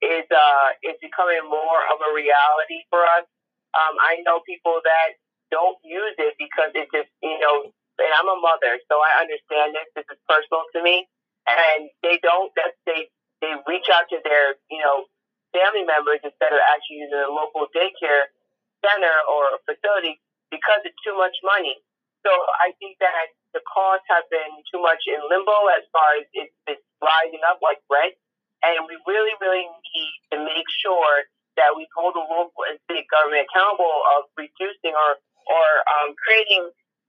is 0.01 0.27
uh, 0.32 0.70
is 0.86 0.96
becoming 1.01 1.44
more 1.50 1.82
of 1.92 1.98
a 2.00 2.10
reality 2.15 2.86
for 2.89 3.03
us. 3.03 3.27
Um, 3.75 3.98
I 4.00 4.22
know 4.24 4.42
people 4.46 4.80
that 4.86 5.18
don't 5.51 5.77
use 5.84 6.15
it 6.18 6.36
because 6.39 6.72
it 6.74 6.89
just 6.94 7.10
you 7.22 7.39
know 7.42 7.74
and 8.00 8.12
I'm 8.18 8.30
a 8.30 8.39
mother, 8.42 8.82
so 8.89 8.98
I 8.98 9.22
understand 9.22 9.77
this. 9.77 9.86
This 9.94 10.08
is 10.10 10.20
personal 10.25 10.65
to 10.74 10.80
me, 10.82 11.06
and 11.46 11.89
they 12.01 12.18
don't. 12.24 12.50
That 12.58 12.74
they 12.88 13.10
they 13.42 13.53
reach 13.70 13.89
out 13.94 14.10
to 14.10 14.18
their 14.25 14.58
you 14.72 14.82
know 14.82 15.06
family 15.53 15.86
members 15.86 16.22
instead 16.25 16.51
of 16.53 16.62
actually 16.74 17.06
using 17.06 17.22
a 17.22 17.30
local 17.30 17.70
daycare 17.75 18.34
center 18.82 19.15
or 19.30 19.62
facility 19.70 20.20
because 20.53 20.86
it's 20.86 21.01
too 21.01 21.17
much 21.17 21.33
money. 21.41 21.81
So 22.22 22.29
I 22.62 22.77
think 22.77 23.01
that 23.01 23.33
the 23.57 23.65
costs 23.65 24.05
have 24.07 24.29
been 24.29 24.53
too 24.69 24.79
much 24.79 25.01
in 25.10 25.17
limbo 25.27 25.74
as 25.74 25.83
far 25.89 26.22
as 26.22 26.25
it's, 26.38 26.53
it's 26.69 26.86
rising 27.01 27.41
up 27.50 27.60
like 27.65 27.81
rent, 27.89 28.13
and 28.62 28.86
we 28.86 28.95
really 29.10 29.33
really 29.41 29.65
need 29.65 30.15
to 30.31 30.38
make 30.45 30.69
sure 30.86 31.25
that 31.57 31.74
we 31.75 31.89
hold 31.98 32.13
the 32.15 32.24
local 32.24 32.63
and 32.69 32.77
state 32.88 33.05
government 33.10 33.50
accountable 33.50 33.91
of 34.17 34.29
reducing 34.38 34.93
or 34.93 35.19
or 35.50 35.67
um, 36.00 36.15
creating 36.22 36.63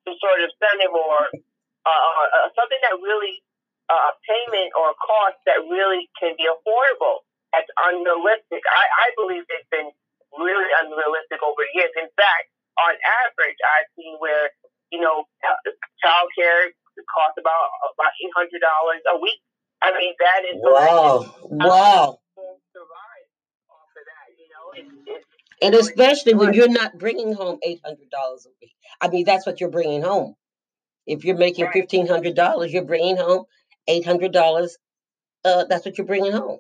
some 0.05 0.17
sort 0.19 0.43
of 0.43 0.51
incentive 0.51 0.93
or 0.93 1.31
uh, 1.87 1.89
uh, 1.89 2.29
uh, 2.35 2.49
something 2.59 2.81
that 2.83 2.99
really 3.01 3.41
uh, 3.89 4.13
payment 4.27 4.73
or 4.75 4.97
cost 4.99 5.39
that 5.47 5.63
really 5.69 6.09
can 6.19 6.35
be 6.37 6.49
affordable. 6.49 7.23
That's 7.55 7.71
unrealistic. 7.87 8.67
I, 8.67 8.85
I 8.85 9.07
believe 9.15 9.47
it's 9.47 9.71
been 9.71 9.95
really 10.35 10.67
unrealistic 10.83 11.39
over 11.45 11.63
years. 11.77 11.95
In 11.95 12.11
fact, 12.19 12.51
on 12.81 12.95
average, 13.27 13.59
I've 13.63 13.91
seen 13.97 14.17
where 14.19 14.51
you 14.91 15.01
know 15.01 15.25
child 16.03 16.29
care 16.39 16.71
costs 17.03 17.39
about 17.39 17.69
about 17.95 18.13
eight 18.23 18.33
hundred 18.35 18.61
dollars 18.63 19.03
a 19.11 19.17
week. 19.19 19.41
I 19.83 19.93
mean, 19.93 20.15
that 20.19 20.41
is 20.49 20.57
wow, 20.63 21.35
wow. 21.43 22.19
And 25.63 25.75
especially 25.75 26.35
when 26.35 26.53
you're 26.53 26.69
not 26.69 26.99
bringing 26.99 27.33
home 27.33 27.59
eight 27.63 27.81
hundred 27.85 28.11
dollars 28.11 28.47
a 28.47 28.51
week. 28.61 28.73
I 29.01 29.09
mean, 29.09 29.25
that's 29.25 29.47
what 29.47 29.61
you're 29.61 29.71
bringing 29.71 30.03
home. 30.03 30.35
If 31.07 31.25
you're 31.25 31.37
making 31.37 31.69
fifteen 31.73 32.07
hundred 32.07 32.35
dollars, 32.35 32.73
you're 32.73 32.85
bringing 32.85 33.17
home 33.17 33.45
eight 33.89 34.05
hundred 34.05 34.33
dollars. 34.33 34.77
Uh, 35.45 35.65
that's 35.69 35.85
what 35.85 35.99
you're 35.99 36.07
bringing 36.07 36.33
home. 36.33 36.59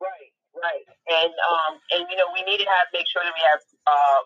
Right, 0.00 0.32
right, 0.56 0.84
and 1.08 1.32
um, 1.32 1.78
and 1.92 2.06
you 2.10 2.16
know, 2.16 2.28
we 2.32 2.42
need 2.50 2.58
to 2.58 2.64
have 2.64 2.88
make 2.92 3.06
sure 3.12 3.22
that 3.22 3.32
we 3.34 3.44
have 3.52 3.60
uh, 3.86 4.20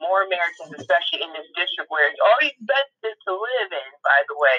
more 0.00 0.26
Americans, 0.26 0.74
especially 0.78 1.22
in 1.22 1.30
this 1.34 1.46
district 1.54 1.90
where 1.90 2.06
it's 2.10 2.20
already 2.20 2.54
expensive 2.54 3.16
to 3.28 3.32
live 3.34 3.70
in. 3.70 3.90
By 4.02 4.20
the 4.26 4.36
way, 4.38 4.56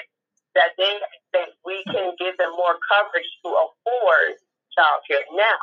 that 0.56 0.72
they 0.80 0.96
that 1.36 1.50
we 1.64 1.84
can 1.90 2.16
give 2.16 2.36
them 2.40 2.52
more 2.56 2.80
coverage 2.88 3.28
to 3.44 3.48
afford 3.52 4.40
childcare. 4.72 5.24
Now, 5.36 5.60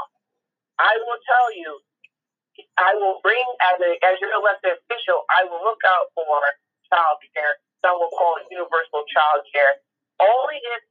I 0.80 0.94
will 1.06 1.20
tell 1.25 1.48
you, 1.58 1.72
I 2.77 2.94
will 2.98 3.20
bring 3.25 3.44
as 3.74 3.77
a 3.82 3.92
as 4.06 4.15
your 4.22 4.34
elected 4.38 4.77
official, 4.77 5.25
I 5.34 5.46
will 5.50 5.62
look 5.65 5.82
out 5.86 6.13
for 6.13 6.38
child 6.89 7.18
care. 7.34 7.58
Some 7.82 8.00
will 8.00 8.13
call 8.15 8.38
it 8.39 8.48
universal 8.53 9.03
child 9.10 9.44
care. 9.50 9.82
Only 10.22 10.62
if 10.77 10.82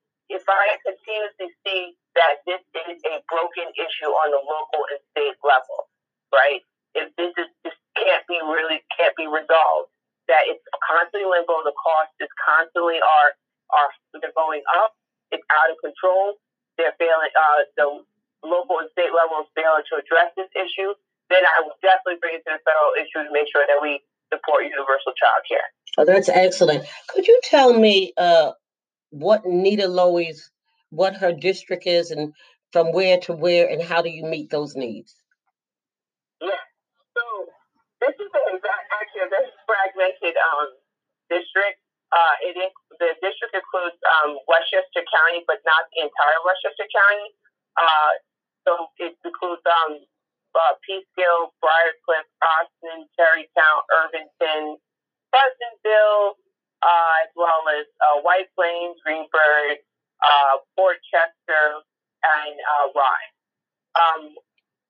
if 0.40 0.44
I 0.48 0.80
continuously 0.82 1.50
see 1.66 1.94
that 2.16 2.42
this 2.46 2.62
is 2.88 2.98
a 3.06 3.22
broken 3.28 3.68
issue 3.76 4.10
on 4.10 4.28
the 4.32 4.42
local 4.42 4.82
and 4.90 5.00
state 5.12 5.38
level, 5.44 5.88
right? 6.32 6.62
If 6.94 7.12
this 7.16 7.32
is 7.36 7.48
this 7.64 7.76
can't 8.02 8.26
be 8.26 8.38
really 8.42 8.82
can't 8.98 9.14
be 9.14 9.30
resolved, 9.30 9.94
that 10.26 10.50
it's 10.50 10.62
constantly 10.82 11.26
limbo, 11.26 11.62
the 11.62 11.74
cost 11.78 12.10
is 12.18 12.30
constantly 12.38 12.98
are 12.98 13.30
are 13.70 13.90
they're 14.18 14.34
going 14.34 14.66
up, 14.82 14.98
it's 15.30 15.46
out 15.48 15.70
of 15.70 15.78
control. 15.78 16.36
They're 16.80 16.96
failing. 16.98 17.32
Uh, 17.36 17.68
the 17.76 17.86
local 18.42 18.82
and 18.82 18.90
state 18.90 19.12
level 19.14 19.44
is 19.44 19.50
failing 19.54 19.86
to 19.92 20.02
address 20.02 20.32
this 20.34 20.50
issue 20.56 20.92
then 21.32 21.42
I 21.44 21.62
will 21.64 21.76
definitely 21.80 22.20
bring 22.20 22.34
it 22.36 22.44
to 22.44 22.52
the 22.52 22.60
federal 22.60 22.92
issue 23.00 23.26
to 23.26 23.32
make 23.32 23.48
sure 23.50 23.64
that 23.66 23.80
we 23.80 24.00
support 24.32 24.64
universal 24.64 25.12
child 25.16 25.42
care. 25.48 25.68
Oh, 25.98 26.04
that's 26.04 26.28
excellent. 26.28 26.84
Could 27.08 27.26
you 27.26 27.40
tell 27.44 27.78
me 27.78 28.12
uh, 28.16 28.52
what 29.10 29.44
Nita 29.46 29.88
Lowey's, 29.88 30.50
what 30.90 31.16
her 31.16 31.32
district 31.32 31.86
is, 31.86 32.10
and 32.10 32.32
from 32.72 32.92
where 32.92 33.18
to 33.20 33.32
where, 33.32 33.68
and 33.68 33.82
how 33.82 34.02
do 34.02 34.10
you 34.10 34.24
meet 34.24 34.50
those 34.50 34.76
needs? 34.76 35.14
Yeah. 36.40 36.48
This 38.02 38.18
is 38.18 38.30
a, 38.34 38.42
actually 38.98 39.22
a 39.22 39.30
very 39.30 39.46
fragmented 39.62 40.34
um, 40.34 40.74
district. 41.30 41.78
Uh, 42.10 42.34
it 42.42 42.58
is 42.58 42.74
the 42.98 43.14
district 43.22 43.54
includes 43.54 43.94
um, 44.02 44.42
Westchester 44.50 45.06
County, 45.06 45.46
but 45.46 45.62
not 45.62 45.86
the 45.94 46.10
entire 46.10 46.40
Westchester 46.42 46.90
County. 46.90 47.30
Uh, 47.78 48.10
so 48.66 48.72
it 48.98 49.14
includes 49.22 49.62
um, 49.64 50.02
uh, 50.58 50.74
Peekskill, 50.82 51.54
Briarcliff, 51.62 52.26
Ossining, 52.42 53.06
Tarrytown, 53.14 53.78
Irvington, 54.02 54.82
Pleasantville, 55.30 56.42
uh, 56.82 57.12
as 57.22 57.30
well 57.38 57.62
as 57.70 57.86
uh, 58.02 58.20
White 58.26 58.50
Plains, 58.58 58.98
Greenburgh, 59.06 59.78
uh, 60.20 60.58
Port 60.74 60.98
Chester, 61.06 61.86
and 62.26 62.54
uh, 62.58 62.86
Rye. 62.98 63.30
Um, 63.94 64.22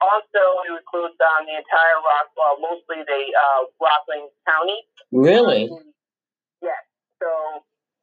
also 0.02 0.42
it 0.66 0.74
includes 0.74 1.18
um, 1.20 1.46
the 1.46 1.56
entire 1.58 1.98
Rock, 2.02 2.28
well, 2.34 2.56
mostly 2.58 3.04
the 3.06 3.22
uh, 3.30 3.70
Rockland 3.78 4.30
County. 4.46 4.80
Really? 5.10 5.70
Yes. 6.60 6.82
So, 7.22 7.30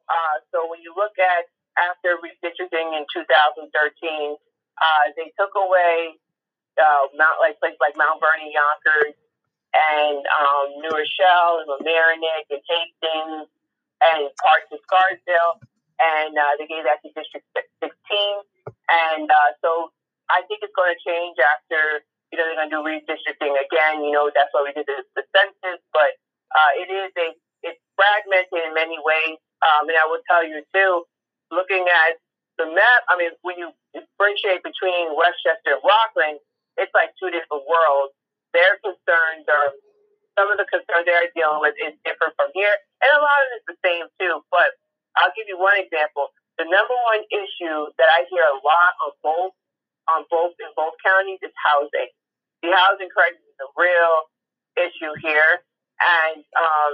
uh, 0.07 0.35
so 0.51 0.69
when 0.71 0.79
you 0.79 0.95
look 0.95 1.15
at 1.19 1.51
after 1.79 2.19
redistricting 2.19 2.95
in 2.95 3.03
2013, 3.11 3.67
uh, 3.71 5.05
they 5.15 5.31
took 5.35 5.51
away 5.55 6.15
uh, 6.79 7.11
Mount 7.15 7.37
like 7.43 7.59
places 7.59 7.79
like 7.83 7.95
Mount 7.99 8.23
Vernon, 8.23 8.51
Yonkers, 8.51 9.15
and 9.75 10.23
um, 10.23 10.65
New 10.79 10.91
Rochelle, 10.91 11.63
and 11.63 11.67
Mamaroneck, 11.67 12.47
and 12.49 12.63
Hastings, 12.63 13.47
and 13.99 14.21
parts 14.39 14.71
of 14.71 14.79
Scarsdale, 14.87 15.59
and 15.99 16.33
uh, 16.35 16.55
they 16.57 16.65
gave 16.65 16.87
that 16.87 17.03
to 17.03 17.11
District 17.11 17.45
16. 17.83 17.91
And 18.89 19.29
uh, 19.29 19.51
so 19.61 19.91
I 20.29 20.45
think 20.45 20.61
it's 20.61 20.73
going 20.77 20.93
to 20.93 20.99
change 21.01 21.37
after 21.41 22.05
you 22.29 22.37
know 22.37 22.45
they're 22.45 22.59
going 22.61 22.69
to 22.69 22.75
do 22.77 22.85
redistricting 22.85 23.53
again. 23.57 24.05
You 24.05 24.13
know 24.13 24.29
that's 24.29 24.53
why 24.53 24.65
we 24.65 24.73
did 24.73 24.85
the, 24.85 25.01
the 25.17 25.25
census, 25.33 25.81
but 25.91 26.17
uh, 26.53 26.71
it 26.77 26.89
is 26.89 27.11
a 27.17 27.33
it's 27.65 27.81
fragmented 27.97 28.61
in 28.63 28.73
many 28.73 28.97
ways. 29.01 29.37
Um, 29.59 29.91
and 29.91 29.97
I 29.97 30.07
will 30.07 30.23
tell 30.29 30.45
you 30.45 30.63
too, 30.71 31.03
looking 31.51 31.83
at 31.83 32.15
the 32.55 32.67
map, 32.67 33.01
I 33.11 33.19
mean, 33.19 33.31
when 33.43 33.59
you 33.59 33.71
differentiate 33.91 34.63
between 34.63 35.15
Westchester 35.15 35.79
and 35.79 35.83
Rockland, 35.83 36.39
it's 36.79 36.91
like 36.95 37.11
two 37.19 37.31
different 37.31 37.67
worlds. 37.67 38.15
Their 38.55 38.79
concerns 38.83 39.47
are 39.47 39.75
some 40.39 40.47
of 40.51 40.59
the 40.59 40.67
concerns 40.67 41.03
they're 41.03 41.27
dealing 41.35 41.59
with 41.59 41.75
is 41.79 41.95
different 42.07 42.35
from 42.39 42.51
here, 42.55 42.71
and 43.03 43.09
a 43.11 43.19
lot 43.19 43.39
of 43.43 43.47
it's 43.59 43.67
the 43.67 43.79
same 43.83 44.07
too. 44.19 44.39
But 44.51 44.75
I'll 45.19 45.35
give 45.35 45.51
you 45.51 45.59
one 45.59 45.75
example. 45.75 46.31
The 46.55 46.67
number 46.67 46.95
one 47.11 47.23
issue 47.31 47.91
that 47.99 48.07
I 48.11 48.27
hear 48.27 48.43
a 48.43 48.59
lot 48.59 48.91
on 49.03 49.11
both 49.23 49.53
on 50.15 50.25
both 50.29 50.55
in 50.59 50.71
both 50.75 50.95
counties 51.03 51.39
is 51.41 51.53
housing. 51.57 52.11
The 52.63 52.71
housing 52.75 53.09
crisis 53.09 53.41
is 53.41 53.59
a 53.59 53.69
real 53.77 54.15
issue 54.77 55.13
here, 55.23 55.63
and 55.99 56.43
um, 56.57 56.93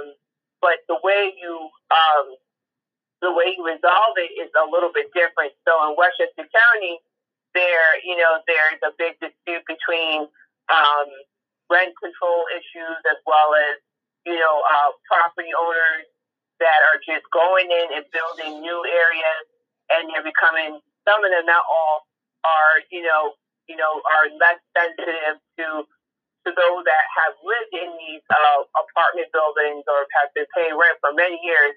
but 0.60 0.82
the 0.88 0.98
way 1.02 1.34
you 1.34 1.70
um, 1.90 2.26
the 3.22 3.32
way 3.32 3.54
you 3.56 3.62
resolve 3.64 4.14
it 4.16 4.30
is 4.36 4.50
a 4.54 4.66
little 4.68 4.90
bit 4.94 5.10
different. 5.12 5.52
So 5.66 5.74
in 5.88 5.98
Westchester 5.98 6.46
County, 6.46 7.00
there 7.54 7.98
you 8.04 8.16
know 8.16 8.42
there's 8.46 8.80
a 8.86 8.92
big 8.96 9.18
dispute 9.18 9.64
between 9.66 10.28
um, 10.70 11.08
rent 11.70 11.94
control 11.98 12.46
issues 12.54 12.98
as 13.10 13.18
well 13.26 13.54
as, 13.54 13.76
you 14.26 14.38
know, 14.38 14.56
uh, 14.62 14.90
property 15.06 15.50
owners 15.54 16.06
that 16.62 16.80
are 16.92 16.98
just 17.04 17.26
going 17.34 17.68
in 17.68 18.00
and 18.00 18.04
building 18.14 18.62
new 18.62 18.80
areas 18.86 19.44
and 19.92 20.08
they're 20.10 20.26
becoming, 20.26 20.80
some 21.06 21.20
of 21.22 21.30
them, 21.30 21.46
not 21.46 21.62
all, 21.66 22.06
are, 22.46 22.74
you 22.94 23.02
know, 23.02 23.34
you 23.66 23.74
know, 23.74 23.98
are 24.06 24.30
less 24.38 24.62
sensitive 24.70 25.42
to 25.58 25.66
to 26.46 26.54
those 26.54 26.86
that 26.86 27.04
have 27.10 27.34
lived 27.42 27.74
in 27.74 27.90
these 27.98 28.22
uh, 28.30 28.62
apartment 28.78 29.26
buildings 29.34 29.82
or 29.90 30.06
have 30.14 30.30
been 30.30 30.46
paying 30.54 30.78
rent 30.78 30.94
for 31.02 31.10
many 31.10 31.42
years. 31.42 31.74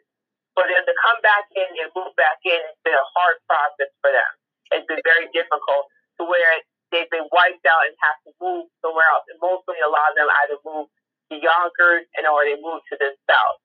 For 0.53 0.61
them 0.69 0.85
to 0.85 0.93
come 1.01 1.17
back 1.25 1.49
in 1.57 1.65
and 1.65 1.89
move 1.97 2.13
back 2.19 2.37
in, 2.45 2.59
it's 2.69 2.83
been 2.85 2.93
a 2.93 3.09
hard 3.17 3.41
process 3.49 3.89
for 4.05 4.13
them. 4.13 4.31
It's 4.75 4.85
been 4.85 5.01
very 5.01 5.25
difficult 5.33 5.89
to 6.19 6.27
where 6.27 6.61
they've 6.93 7.09
been 7.09 7.25
wiped 7.33 7.65
out 7.65 7.89
and 7.89 7.95
have 8.03 8.19
to 8.27 8.31
move 8.37 8.69
somewhere 8.85 9.07
else. 9.09 9.25
And 9.31 9.41
mostly 9.41 9.81
a 9.81 9.89
lot 9.89 10.13
of 10.13 10.15
them 10.19 10.29
either 10.45 10.57
move 10.61 10.87
to 11.31 11.35
Yonkers 11.37 12.05
and 12.17 12.29
or 12.29 12.45
they 12.45 12.57
move 12.61 12.81
to 12.91 12.95
the 12.97 13.13
south. 13.25 13.57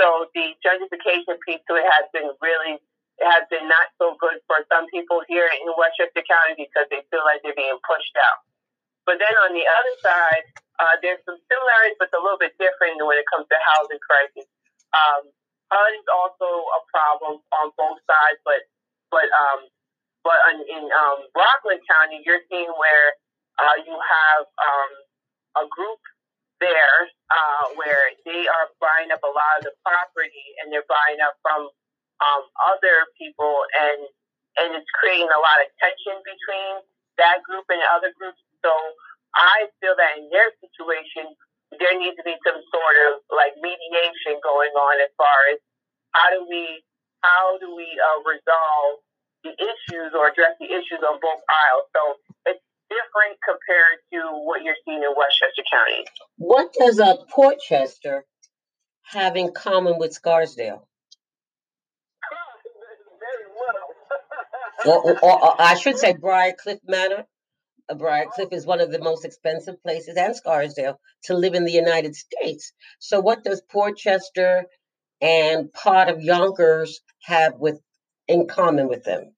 So 0.00 0.32
the 0.32 0.56
gentrification 0.64 1.36
piece 1.44 1.60
to 1.68 1.76
it 1.76 1.84
has 1.84 2.08
been 2.14 2.32
really 2.40 2.80
has 3.20 3.44
been 3.52 3.68
not 3.68 3.92
so 4.00 4.16
good 4.16 4.40
for 4.48 4.64
some 4.72 4.88
people 4.88 5.20
here 5.28 5.48
in 5.48 5.68
Westchester 5.76 6.24
County 6.24 6.56
because 6.56 6.88
they 6.88 7.04
feel 7.12 7.24
like 7.24 7.44
they're 7.44 7.56
being 7.56 7.78
pushed 7.84 8.16
out. 8.16 8.40
But 9.04 9.20
then 9.20 9.32
on 9.44 9.52
the 9.52 9.64
other 9.64 9.94
side, 10.00 10.44
uh, 10.80 10.94
there's 11.04 11.20
some 11.28 11.36
similarities, 11.48 11.96
but 12.00 12.08
it's 12.08 12.16
a 12.16 12.22
little 12.22 12.40
bit 12.40 12.56
different 12.56 13.00
when 13.04 13.20
it 13.20 13.28
comes 13.28 13.44
to 13.52 13.56
housing 13.60 14.00
crisis. 14.00 14.48
Um, 14.96 15.28
HUD 15.70 15.92
is 15.94 16.08
also 16.10 16.48
a 16.48 16.80
problem 16.90 17.44
on 17.62 17.70
both 17.78 18.00
sides, 18.08 18.40
but 18.42 18.64
but 19.12 19.28
um, 19.30 19.70
but 20.24 20.38
in, 20.52 20.58
in 20.66 20.84
um, 20.90 21.26
Rockland 21.36 21.84
County, 21.86 22.22
you're 22.26 22.42
seeing 22.50 22.70
where 22.74 23.08
uh, 23.60 23.76
you 23.84 23.94
have 23.94 24.44
um, 24.58 24.92
a 25.62 25.64
group 25.68 26.00
there 26.60 27.08
uh, 27.32 27.64
where 27.76 28.12
they 28.28 28.44
are 28.44 28.66
buying 28.78 29.08
up 29.10 29.24
a 29.24 29.32
lot 29.32 29.60
of 29.60 29.68
the 29.68 29.74
property 29.80 30.44
and 30.60 30.68
they're 30.68 30.86
buying 30.86 31.18
up 31.24 31.40
from 31.40 31.72
um, 32.20 32.42
other 32.68 33.08
people 33.16 33.64
and 33.74 34.06
and 34.58 34.76
it's 34.76 34.88
creating 34.98 35.30
a 35.30 35.40
lot 35.40 35.62
of 35.62 35.68
tension 35.80 36.20
between 36.26 36.84
that 37.16 37.40
group 37.46 37.64
and 37.70 37.80
other 37.94 38.12
groups. 38.18 38.40
So 38.60 38.72
I 39.32 39.70
feel 39.78 39.94
that 39.94 40.18
in 40.18 40.28
their 40.28 40.50
situation, 40.58 41.32
there 41.78 41.94
needs 41.96 42.18
to 42.18 42.26
be 42.26 42.34
some 42.42 42.58
sort 42.58 42.96
of 43.08 43.22
like 43.30 43.54
mediation 43.62 44.42
going 44.42 44.74
on 44.74 44.94
as 45.00 45.12
far 45.14 45.38
as 45.54 45.58
how 46.12 46.28
do 46.34 46.44
we 46.50 46.82
how 47.22 47.56
do 47.60 47.72
we 47.76 47.86
uh, 47.86 48.18
resolve 48.26 49.00
the 49.44 49.54
issues 49.54 50.12
or 50.12 50.28
address 50.28 50.56
the 50.58 50.66
issues 50.66 51.00
on 51.04 51.16
both 51.22 51.40
aisles. 51.48 51.86
So 51.94 52.02
it's 52.46 52.64
different 52.88 53.38
compared 53.44 54.02
to 54.12 54.18
what 54.44 54.62
you're 54.62 54.76
seeing 54.84 55.00
in 55.00 55.12
Westchester 55.16 55.64
County. 55.70 56.04
What 56.36 56.72
does 56.74 56.98
a 56.98 57.16
uh, 57.16 57.24
Portchester 57.30 58.24
have 59.04 59.36
in 59.36 59.52
common 59.52 59.98
with 59.98 60.12
Scarsdale? 60.12 60.88
Or, 64.86 65.18
or, 65.22 65.44
or, 65.44 65.60
I 65.60 65.74
should 65.74 65.98
say 65.98 66.14
Briarcliff 66.14 66.80
Manor. 66.86 67.26
Uh, 67.88 67.94
Briarcliff 67.94 68.52
is 68.52 68.66
one 68.66 68.80
of 68.80 68.90
the 68.90 69.00
most 69.00 69.24
expensive 69.24 69.82
places, 69.82 70.16
and 70.16 70.34
Scarsdale, 70.34 71.00
to 71.24 71.34
live 71.34 71.54
in 71.54 71.64
the 71.64 71.72
United 71.72 72.14
States. 72.14 72.72
So, 72.98 73.20
what 73.20 73.44
does 73.44 73.62
Portchester 73.70 74.64
and 75.20 75.72
part 75.72 76.08
of 76.08 76.22
Yonkers 76.22 77.00
have 77.22 77.54
with 77.56 77.80
in 78.28 78.46
common 78.46 78.88
with 78.88 79.04
them? 79.04 79.34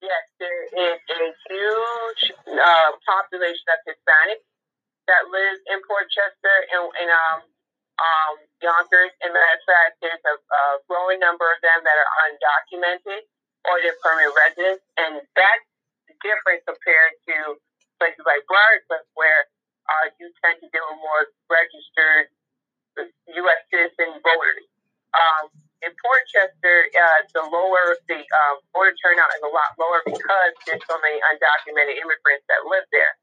Yes, 0.00 0.24
there 0.40 0.64
is 0.64 1.00
a 1.10 1.26
huge 1.48 2.32
uh, 2.48 2.90
population 3.06 3.66
of 3.70 3.80
Hispanics 3.86 4.46
that 5.06 5.26
lives 5.30 5.60
in 5.68 5.78
Portchester 5.86 6.56
and, 6.72 6.86
and 7.02 7.10
um, 7.10 7.40
um, 7.98 8.34
Yonkers. 8.62 9.12
And 9.22 9.34
matter 9.34 9.58
of 9.58 9.64
fact, 9.66 9.92
there's 10.00 10.24
a, 10.26 10.34
a 10.38 10.62
growing 10.86 11.18
number 11.18 11.44
of 11.44 11.58
them 11.60 11.82
that 11.82 11.96
are 11.98 12.12
undocumented 12.30 13.22
or 13.68 13.78
they're 13.82 13.98
permanent 14.02 14.34
residents, 14.34 14.84
and 14.98 15.22
that's 15.36 15.66
different 16.22 16.62
compared 16.66 17.14
to 17.28 17.58
places 17.98 18.22
like 18.26 18.42
Briarcliff, 18.46 19.06
where 19.14 19.46
uh, 19.90 20.06
you 20.18 20.30
tend 20.42 20.58
to 20.62 20.68
deal 20.70 20.86
with 20.90 21.00
more 21.02 21.22
registered 21.50 22.30
U.S. 22.98 23.60
citizen 23.70 24.20
voters. 24.22 24.66
Um, 25.12 25.52
in 25.82 25.90
Portchester, 25.98 26.88
uh, 26.94 27.20
the 27.34 27.42
lower 27.50 27.98
the 28.06 28.22
um, 28.22 28.56
voter 28.70 28.94
turnout 29.02 29.34
is 29.34 29.42
a 29.42 29.50
lot 29.50 29.74
lower 29.76 30.00
because 30.06 30.52
there's 30.64 30.82
so 30.86 30.96
many 31.02 31.18
undocumented 31.34 31.98
immigrants 31.98 32.46
that 32.46 32.62
live 32.70 32.86
there, 32.94 33.14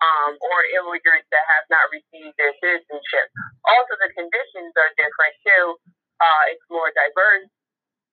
um, 0.00 0.32
or 0.40 0.56
immigrants 0.80 1.28
that 1.30 1.44
have 1.44 1.66
not 1.68 1.84
received 1.92 2.34
their 2.40 2.56
citizenship. 2.58 3.26
Also, 3.68 3.92
the 4.00 4.10
conditions 4.16 4.72
are 4.80 4.90
different 4.96 5.34
too. 5.44 5.64
Uh, 6.16 6.42
it's 6.56 6.64
more 6.72 6.88
diverse. 6.96 7.52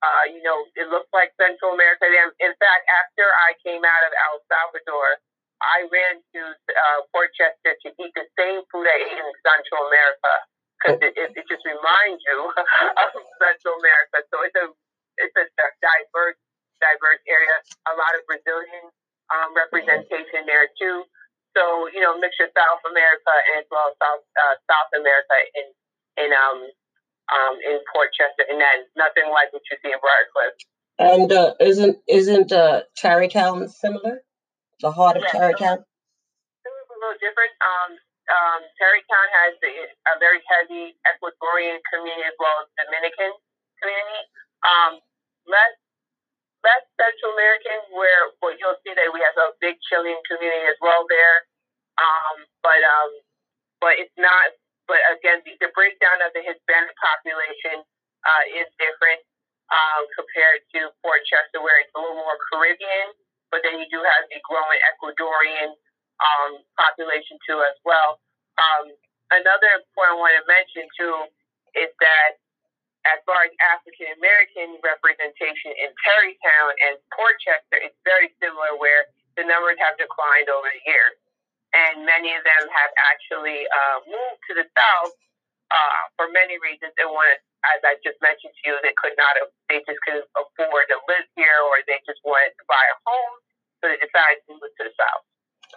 Uh, 0.03 0.23
you 0.35 0.43
know, 0.43 0.67
it 0.75 0.91
looks 0.91 1.07
like 1.15 1.31
Central 1.39 1.71
America. 1.79 2.03
In 2.43 2.53
fact, 2.59 2.83
after 2.91 3.23
I 3.23 3.55
came 3.63 3.87
out 3.87 4.03
of 4.03 4.11
El 4.11 4.43
Salvador, 4.51 5.23
I 5.63 5.87
ran 5.87 6.19
to 6.35 6.41
uh, 6.51 6.99
Port 7.15 7.31
Chester 7.39 7.71
to 7.71 7.87
eat 7.95 8.11
the 8.11 8.27
same 8.35 8.67
food 8.67 8.83
I 8.83 8.99
ate 8.99 9.15
in 9.15 9.31
Central 9.47 9.87
America 9.87 10.33
because 10.75 10.99
it, 10.99 11.15
it, 11.15 11.31
it, 11.39 11.45
just 11.47 11.63
reminds 11.63 12.19
you 12.27 12.51
of 12.99 13.09
Central 13.39 13.79
America. 13.79 14.27
So 14.27 14.43
it's 14.43 14.59
a 14.59 14.67
it's 15.23 15.35
a 15.39 15.45
diverse 15.79 16.35
diverse 16.83 17.23
area. 17.31 17.55
A 17.87 17.95
lot 17.95 18.11
of 18.19 18.27
Brazilian 18.27 18.91
um, 19.31 19.55
representation 19.55 20.43
there 20.43 20.67
too. 20.75 21.07
So 21.55 21.87
you 21.95 22.03
know, 22.03 22.19
mixture 22.19 22.51
South 22.51 22.83
America 22.83 23.33
as 23.55 23.63
well 23.71 23.87
as 23.87 23.95
South 24.03 24.23
uh, 24.35 24.55
South 24.67 24.91
America 24.99 25.37
in 25.55 25.67
in 26.27 26.29
um 26.35 26.67
um 27.33 27.57
in 27.65 27.81
Portchester, 27.89 28.45
and 28.49 28.61
that 28.61 28.85
is 28.85 28.89
nothing 28.93 29.27
like 29.33 29.49
what 29.51 29.65
you 29.69 29.77
see 29.81 29.89
in 29.89 29.97
Briarcliff. 29.97 30.53
And 31.01 31.29
uh, 31.33 31.57
isn't 31.59 31.97
isn't 32.05 32.51
uh, 32.53 32.85
Tarrytown 32.95 33.67
similar? 33.69 34.21
The 34.81 34.91
heart 34.91 35.17
of 35.17 35.25
Tarrytown. 35.25 35.81
It 35.81 36.69
was 36.69 36.87
a 36.91 36.97
little 37.01 37.17
different. 37.17 37.53
Um, 37.63 37.91
um, 38.29 38.61
Tarrytown 38.79 39.27
has 39.43 39.53
a, 39.63 39.71
a, 39.83 40.13
very 40.19 40.39
heavy 40.47 40.95
Ecuadorian 41.03 41.83
community 41.91 42.23
as 42.23 42.37
well 42.39 42.55
as 42.63 42.67
Dominican 42.79 43.35
community. 43.81 44.21
Um, 44.63 45.03
less 45.43 45.75
less 46.63 46.83
Central 46.95 47.35
American, 47.35 47.79
where 47.91 48.31
what 48.39 48.55
you'll 48.61 48.79
see 48.87 48.95
that 48.95 49.11
we 49.11 49.19
have 49.19 49.35
a 49.35 49.51
big 49.59 49.75
Chilean 49.89 50.19
community 50.23 50.67
as 50.71 50.79
well 50.79 51.03
there. 51.09 51.37
Um, 51.99 52.47
but 52.63 52.79
um, 52.79 53.09
but 53.81 53.99
it's 53.99 54.15
not. 54.15 54.55
But 54.87 54.99
again, 55.15 55.39
the, 55.47 55.71
breakdown 55.71 56.19
of 56.21 56.35
the 56.35 56.43
Hispanic 56.43 56.95
population 56.99 57.81
uh, 58.23 58.43
is 58.59 58.67
different 58.75 59.23
um, 59.71 60.03
compared 60.11 60.61
to 60.75 60.91
Portchester, 60.99 61.63
where 61.63 61.79
it's 61.79 61.93
a 61.95 61.99
little 61.99 62.19
more 62.19 62.35
Caribbean. 62.51 63.15
But 63.47 63.63
then 63.63 63.79
you 63.79 63.87
do 63.87 64.01
have 64.03 64.23
the 64.27 64.41
growing 64.43 64.81
Ecuadorian 64.91 65.71
um, 66.19 66.51
population 66.75 67.39
too 67.47 67.61
as 67.63 67.77
well. 67.87 68.19
Um, 68.59 68.91
another 69.31 69.85
point 69.95 70.13
I 70.13 70.17
want 70.17 70.35
to 70.35 70.43
mention 70.45 70.85
too 70.99 71.31
is 71.79 71.89
that 72.01 72.37
as 73.03 73.19
far 73.27 73.43
as 73.43 73.51
African 73.59 74.15
American 74.15 74.79
representation 74.79 75.75
in 75.75 75.91
Tarrytown 76.07 76.71
and 76.87 76.93
Port 77.11 77.35
Chester, 77.43 77.79
it's 77.83 77.99
very 78.07 78.31
similar 78.39 78.79
where 78.79 79.11
the 79.35 79.43
numbers 79.43 79.75
have 79.81 79.99
declined 79.99 80.47
over 80.47 80.69
the 80.69 80.83
years. 80.87 81.15
And 81.73 82.05
many 82.05 82.33
of 82.37 82.45
them 82.45 82.63
have 82.69 82.91
actually 83.09 83.65
uh, 83.65 83.97
moved 84.05 84.41
to 84.49 84.53
the 84.61 84.65
South 84.77 85.13
uh, 85.73 86.01
for 86.17 86.29
many 86.29 86.61
reasons. 86.61 86.93
And 87.01 87.09
one, 87.09 87.33
as 87.73 87.81
I 87.81 87.97
just 88.05 88.21
mentioned 88.21 88.53
to 88.53 88.63
you, 88.69 88.75
they 88.85 88.93
could 88.97 89.17
not, 89.17 89.33
they 89.69 89.81
just 89.85 89.99
couldn't 90.05 90.29
afford 90.37 90.85
to 90.93 90.97
live 91.09 91.27
here 91.33 91.59
or 91.65 91.81
they 91.89 91.97
just 92.05 92.21
wanted 92.21 92.53
to 92.53 92.63
buy 92.69 92.83
a 92.93 92.97
home. 93.09 93.35
So 93.81 93.83
they 93.89 93.99
decided 93.99 94.45
to 94.47 94.51
move 94.53 94.73
to 94.79 94.83
the 94.85 94.93
South. 94.95 95.23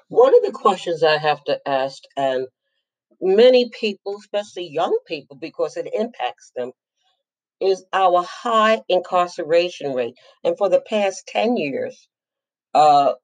One 0.09 0.37
of 0.37 0.43
the 0.45 0.53
questions 0.53 1.03
I 1.03 1.17
have 1.17 1.43
to 1.45 1.59
ask, 1.67 2.03
and 2.17 2.47
many 3.21 3.71
people, 3.71 4.17
especially 4.21 4.69
young 4.69 4.97
people, 5.07 5.37
because 5.37 5.77
it 5.77 5.89
impacts 5.93 6.53
them, 6.55 6.73
is 7.61 7.85
our 7.93 8.23
high 8.23 8.83
incarceration 8.89 9.95
rate. 9.95 10.15
And 10.45 10.57
for 10.59 10.69
the 10.69 10.81
past 10.81 11.27
10 11.29 11.57
years, 11.57 12.09
uh, 12.75 13.15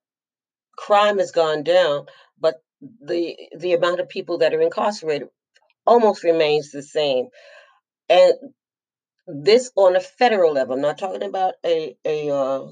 crime 0.87 1.18
has 1.18 1.31
gone 1.31 1.62
down, 1.62 2.07
but 2.40 2.57
the 2.81 3.37
the 3.57 3.75
amount 3.75 4.01
of 4.01 4.09
people 4.09 4.38
that 4.38 4.55
are 4.55 4.61
incarcerated 4.61 5.29
almost 5.87 6.25
remains 6.25 6.71
the 6.71 6.83
same. 6.83 7.27
And 8.09 8.35
this 9.27 9.71
on 9.77 9.97
a 9.97 10.01
federal 10.01 10.53
level, 10.53 10.75
I'm 10.75 10.83
not 10.83 10.99
talking 10.99 11.23
about 11.23 11.55
a, 11.64 11.97
a 12.05 12.31
uh, 12.31 12.66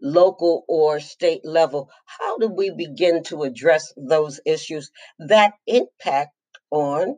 local 0.00 0.64
or 0.68 1.00
state 1.00 1.42
level. 1.44 1.90
How 2.06 2.38
do 2.38 2.48
we 2.48 2.70
begin 2.70 3.24
to 3.24 3.42
address 3.42 3.92
those 3.96 4.40
issues 4.46 4.90
that 5.18 5.54
impact 5.66 6.30
on 6.70 7.16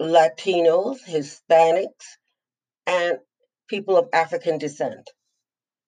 Latinos, 0.00 0.98
Hispanics, 1.06 2.06
and 2.86 3.18
people 3.68 3.96
of 3.98 4.08
African 4.12 4.58
descent? 4.58 5.10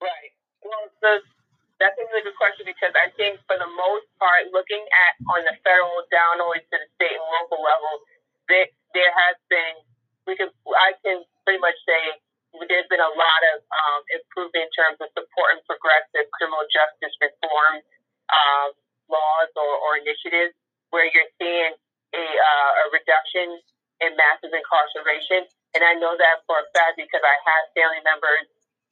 Right. 0.01 0.31
Well, 0.63 0.89
the, 1.01 1.40
that's 1.81 1.97
a 1.97 2.05
really 2.13 2.21
good 2.21 2.37
question 2.37 2.69
because 2.69 2.93
I 2.93 3.09
think 3.17 3.41
for 3.49 3.57
the 3.57 3.65
most 3.65 4.05
part, 4.21 4.53
looking 4.53 4.85
at 4.85 5.11
on 5.33 5.41
the 5.49 5.57
federal 5.65 6.05
down 6.13 6.37
all 6.37 6.53
to 6.53 6.61
the 6.61 6.89
state 7.01 7.17
and 7.17 7.27
local 7.41 7.57
level, 7.57 8.05
there, 8.45 8.69
there 8.93 9.09
has 9.09 9.35
been, 9.49 9.81
we 10.29 10.37
can, 10.37 10.53
I 10.77 10.93
can 11.01 11.25
pretty 11.41 11.57
much 11.57 11.75
say 11.89 12.21
there's 12.69 12.85
been 12.91 13.01
a 13.01 13.13
lot 13.17 13.41
of 13.55 13.65
um, 13.65 13.99
improvement 14.13 14.69
in 14.69 14.71
terms 14.77 14.97
of 15.01 15.09
supporting 15.17 15.65
progressive 15.65 16.29
criminal 16.37 16.61
justice 16.69 17.15
reform 17.17 17.81
um, 18.29 18.77
laws 19.09 19.49
or, 19.57 19.73
or 19.81 19.91
initiatives 19.97 20.53
where 20.93 21.09
you're 21.09 21.31
seeing 21.41 21.73
a, 22.13 22.23
uh, 22.23 22.71
a 22.77 22.83
reduction 22.93 23.57
in 24.05 24.13
massive 24.19 24.53
incarceration. 24.53 25.49
And 25.73 25.81
I 25.81 25.95
know 25.97 26.13
that 26.13 26.43
for 26.45 26.59
a 26.59 26.67
fact 26.75 26.99
because 26.99 27.23
I 27.23 27.35
have 27.41 27.63
family 27.73 28.03
members 28.03 28.45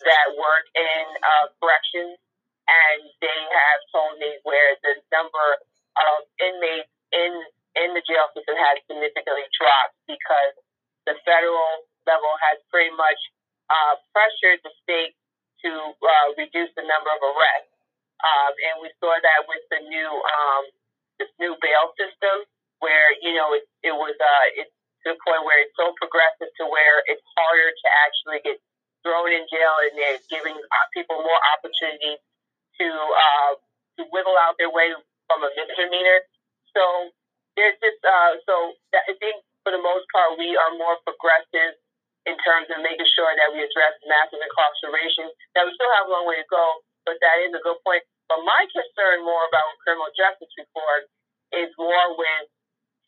that 0.08 0.32
work 0.39 0.65
in 0.80 1.04
uh, 1.19 1.45
corrections, 1.60 2.15
and 2.69 2.99
they 3.19 3.41
have 3.49 3.82
told 3.89 4.21
me 4.21 4.38
where 4.45 4.77
the 4.86 5.01
number 5.10 5.47
of 5.97 6.29
inmates 6.38 6.91
in 7.12 7.34
in 7.77 7.93
the 7.93 8.03
jail 8.05 8.27
system 8.34 8.58
has 8.58 8.82
significantly 8.89 9.45
dropped 9.55 9.95
because 10.10 10.53
the 11.05 11.15
federal 11.25 11.86
level 12.05 12.34
has 12.49 12.58
pretty 12.73 12.91
much 12.97 13.17
uh, 13.69 13.93
pressured 14.12 14.60
the 14.65 14.73
state 14.84 15.13
to 15.62 15.69
uh, 15.69 16.27
reduce 16.36 16.71
the 16.73 16.86
number 16.86 17.10
of 17.13 17.21
arrests. 17.21 17.73
Um, 18.19 18.51
and 18.67 18.73
we 18.84 18.89
saw 18.99 19.13
that 19.15 19.47
with 19.47 19.63
the 19.71 19.79
new 19.88 20.10
um, 20.10 20.63
this 21.21 21.32
new 21.39 21.55
bail 21.63 21.93
system, 21.95 22.43
where 22.84 23.15
you 23.23 23.34
know 23.36 23.55
it, 23.55 23.65
it 23.84 23.95
was 23.95 24.15
uh, 24.17 24.45
it's 24.60 24.73
to 25.08 25.15
the 25.15 25.19
point 25.23 25.47
where 25.47 25.63
it's 25.63 25.75
so 25.79 25.95
progressive 25.95 26.51
to 26.60 26.67
where 26.67 26.99
it's 27.08 27.23
harder 27.39 27.71
to 27.71 27.88
actually 28.03 28.39
get 28.43 28.60
thrown 29.08 29.32
in 29.32 29.47
jail, 29.47 29.73
and 29.88 29.95
they're 29.95 30.19
giving 30.27 30.58
uh, 30.60 30.86
people 30.91 31.23
more 31.23 31.41
opportunity 31.55 32.19
to 32.79 32.87
uh, 32.87 33.51
to 33.99 34.01
wiggle 34.15 34.35
out 34.39 34.55
their 34.57 34.71
way 34.71 34.95
from 35.27 35.43
a 35.43 35.49
misdemeanor. 35.53 36.23
So 36.71 37.11
there's 37.59 37.75
just 37.83 37.99
uh, 38.01 38.39
so 38.47 38.79
that, 38.95 39.03
I 39.07 39.13
think 39.19 39.43
for 39.63 39.75
the 39.75 39.81
most 39.81 40.07
part 40.15 40.39
we 40.39 40.55
are 40.55 40.73
more 40.79 40.97
progressive 41.03 41.75
in 42.27 42.35
terms 42.43 42.67
of 42.69 42.83
making 42.83 43.07
sure 43.15 43.31
that 43.31 43.49
we 43.51 43.63
address 43.63 43.95
massive 44.05 44.41
incarceration. 44.43 45.31
Now, 45.55 45.65
we 45.65 45.71
still 45.73 45.89
have 45.97 46.07
a 46.07 46.11
long 46.11 46.27
way 46.27 46.37
to 46.37 46.47
go, 46.51 46.83
but 47.07 47.15
that 47.23 47.41
is 47.41 47.55
a 47.55 47.61
good 47.63 47.79
point. 47.81 48.03
But 48.27 48.43
my 48.45 48.61
concern 48.69 49.25
more 49.25 49.41
about 49.49 49.65
criminal 49.81 50.11
justice 50.13 50.51
reform 50.59 51.09
is 51.55 51.71
more 51.79 52.13
with 52.13 52.45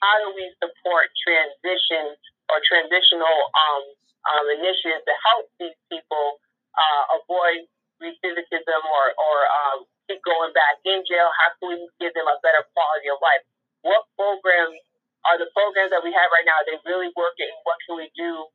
how 0.02 0.16
do 0.26 0.34
we 0.34 0.50
support 0.58 1.14
transitions 1.22 2.18
or 2.50 2.58
transitional 2.66 3.38
um, 3.54 3.84
um, 4.26 4.46
initiatives 4.58 5.06
to 5.06 5.16
help 5.30 5.46
these 5.62 5.78
people 5.94 6.42
uh, 6.74 7.22
avoid 7.22 7.70
recidivism 8.02 8.82
or, 8.82 9.06
or 9.16 9.38
um, 9.48 9.78
keep 10.10 10.20
going 10.26 10.52
back 10.52 10.82
in 10.84 11.06
jail? 11.06 11.30
How 11.38 11.54
can 11.62 11.78
we 11.78 11.78
give 12.02 12.12
them 12.18 12.26
a 12.26 12.38
better 12.42 12.66
quality 12.74 13.08
of 13.14 13.22
life? 13.22 13.46
What 13.86 14.10
programs 14.18 14.82
are 15.30 15.38
the 15.38 15.50
programs 15.54 15.94
that 15.94 16.02
we 16.02 16.10
have 16.12 16.30
right 16.34 16.46
now? 16.46 16.58
Are 16.58 16.68
they 16.68 16.82
really 16.90 17.14
working? 17.14 17.54
What 17.64 17.78
can 17.86 18.02
we 18.02 18.10
do 18.18 18.50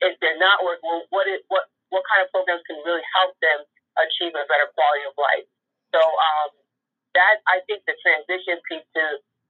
if 0.00 0.16
they're 0.20 0.40
not 0.40 0.60
working, 0.60 1.08
what 1.08 1.24
is 1.28 1.40
what 1.48 1.68
what 1.88 2.02
kind 2.10 2.20
of 2.20 2.28
programs 2.34 2.60
can 2.66 2.76
really 2.82 3.04
help 3.14 3.32
them 3.40 3.62
achieve 3.96 4.34
a 4.34 4.44
better 4.44 4.68
quality 4.76 5.06
of 5.08 5.14
life? 5.16 5.46
So 5.94 6.00
um, 6.02 6.50
that 7.16 7.40
I 7.48 7.64
think 7.64 7.86
the 7.88 7.96
transition 8.04 8.60
piece 8.68 8.84
to 8.96 9.04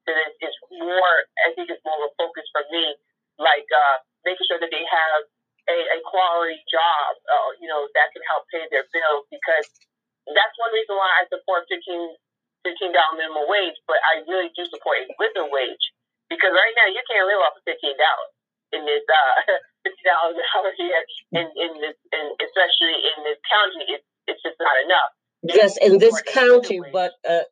to 0.07 0.11
this 0.15 0.33
is 0.39 0.55
more. 0.71 1.17
I 1.43 1.51
think 1.59 1.73
it's 1.73 1.83
more 1.83 1.99
of 1.99 2.11
a 2.11 2.13
focus 2.15 2.47
for 2.55 2.63
me, 2.71 2.95
like 3.43 3.67
uh, 3.75 3.97
making 4.23 4.47
sure 4.47 4.63
that 4.63 4.71
they 4.71 4.87
have 4.87 5.27
a, 5.67 5.77
a 5.77 5.99
quality 6.07 6.59
job, 6.71 7.19
uh, 7.27 7.51
you 7.59 7.67
know, 7.67 7.87
that 7.95 8.11
can 8.15 8.23
help 8.31 8.47
pay 8.51 8.65
their 8.71 8.87
bills 8.91 9.27
because 9.31 9.67
that's 10.31 10.57
one 10.59 10.73
reason 10.75 10.95
why 10.99 11.11
I 11.21 11.29
support 11.31 11.67
15 11.71 12.17
$15 12.67 12.91
minimum 13.15 13.47
wage, 13.47 13.79
but 13.87 13.95
I 14.03 14.27
really 14.27 14.51
do 14.59 14.67
support 14.67 14.99
a 14.99 15.07
living 15.23 15.55
wage 15.55 15.85
because 16.27 16.51
right 16.51 16.75
now 16.75 16.91
you 16.91 16.99
can't 17.07 17.23
live 17.31 17.39
off 17.39 17.55
of 17.55 17.63
$15 17.63 17.79
in 18.73 18.83
this 18.83 19.05
uh, 19.07 19.35
fifty 19.87 20.03
dollars 20.03 20.35
an 20.35 20.47
hour 20.55 20.71
here 20.75 21.03
in, 21.39 21.47
in 21.55 21.71
this, 21.79 21.97
in, 22.11 22.25
especially 22.43 22.97
in 22.99 23.19
this 23.23 23.39
county, 23.47 23.85
it's 23.95 24.09
it's 24.27 24.43
just 24.43 24.59
not 24.59 24.75
enough. 24.83 25.11
Yes, 25.43 25.79
in 25.79 25.99
this 25.99 26.21
county, 26.27 26.81
but 26.93 27.13
uh, 27.29 27.47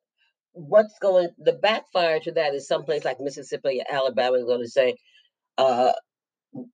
what's 0.53 0.99
going 0.99 1.29
the 1.39 1.53
backfire 1.53 2.19
to 2.21 2.33
that 2.33 2.55
is 2.55 2.67
someplace 2.67 3.05
like 3.05 3.21
Mississippi 3.21 3.81
or 3.81 3.95
Alabama 3.95 4.39
is 4.39 4.45
going 4.45 4.63
to 4.63 4.69
say, 4.69 4.97
uh, 5.59 5.93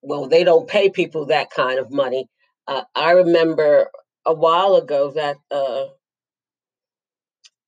well, 0.03 0.29
they 0.29 0.45
don't 0.45 0.69
pay 0.69 0.91
people 0.91 1.27
that 1.27 1.51
kind 1.51 1.79
of 1.79 1.91
money. 1.91 2.29
Uh, 2.67 2.83
I 2.95 3.13
remember 3.13 3.91
a 4.27 4.35
while 4.35 4.77
ago 4.77 5.13
that 5.13 5.37
uh, 5.51 5.87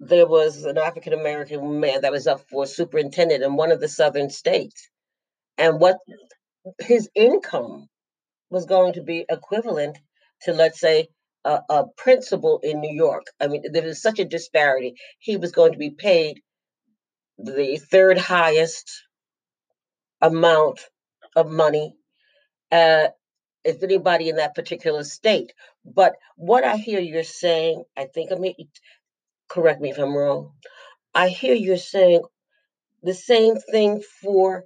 there 0.01 0.27
was 0.27 0.65
an 0.65 0.79
African 0.79 1.13
American 1.13 1.81
man 1.81 2.03
that 2.03 2.13
was 2.13 2.27
up 2.27 2.43
for 2.51 2.67
superintendent 2.67 3.43
in 3.43 3.57
one 3.57 3.73
of 3.73 3.81
the 3.81 3.89
southern 3.89 4.31
states, 4.31 4.89
and 5.59 5.81
what 5.81 5.99
his 6.81 7.09
income 7.15 7.89
was 8.51 8.67
going 8.67 8.93
to 8.95 9.03
be 9.03 9.25
equivalent 9.29 9.99
to, 10.43 10.53
let's 10.53 10.81
say, 10.81 11.09
a, 11.45 11.61
a 11.69 11.85
principal 11.97 12.61
in 12.63 12.81
New 12.81 12.95
York. 12.95 13.25
I 13.41 13.49
mean, 13.49 13.65
there 13.73 13.87
is 13.87 14.03
such 14.03 14.19
a 14.19 14.25
disparity. 14.25 14.95
He 15.19 15.37
was 15.37 15.53
going 15.53 15.73
to 15.73 15.79
be 15.79 15.91
paid 15.91 16.41
the 17.39 17.79
third 17.79 18.19
highest 18.19 19.03
amount 20.21 20.81
of 21.35 21.51
money 21.51 21.97
uh, 22.73 23.09
as 23.65 23.83
anybody 23.83 24.31
in 24.31 24.37
that 24.37 24.55
particular 24.55 25.05
state. 25.05 25.53
But 25.85 26.15
what 26.37 26.65
I 26.65 26.77
hear 26.77 27.01
you're 27.01 27.25
saying, 27.25 27.85
I 27.97 28.07
think 28.07 28.33
I 28.33 28.37
may 28.37 28.57
correct 29.49 29.81
me 29.81 29.91
if 29.91 29.99
I'm 29.99 30.17
wrong. 30.17 30.53
I 31.15 31.29
hear 31.29 31.55
you're 31.55 31.77
saying 31.77 32.23
the 33.03 33.15
same 33.15 33.57
thing 33.57 34.03
for 34.23 34.65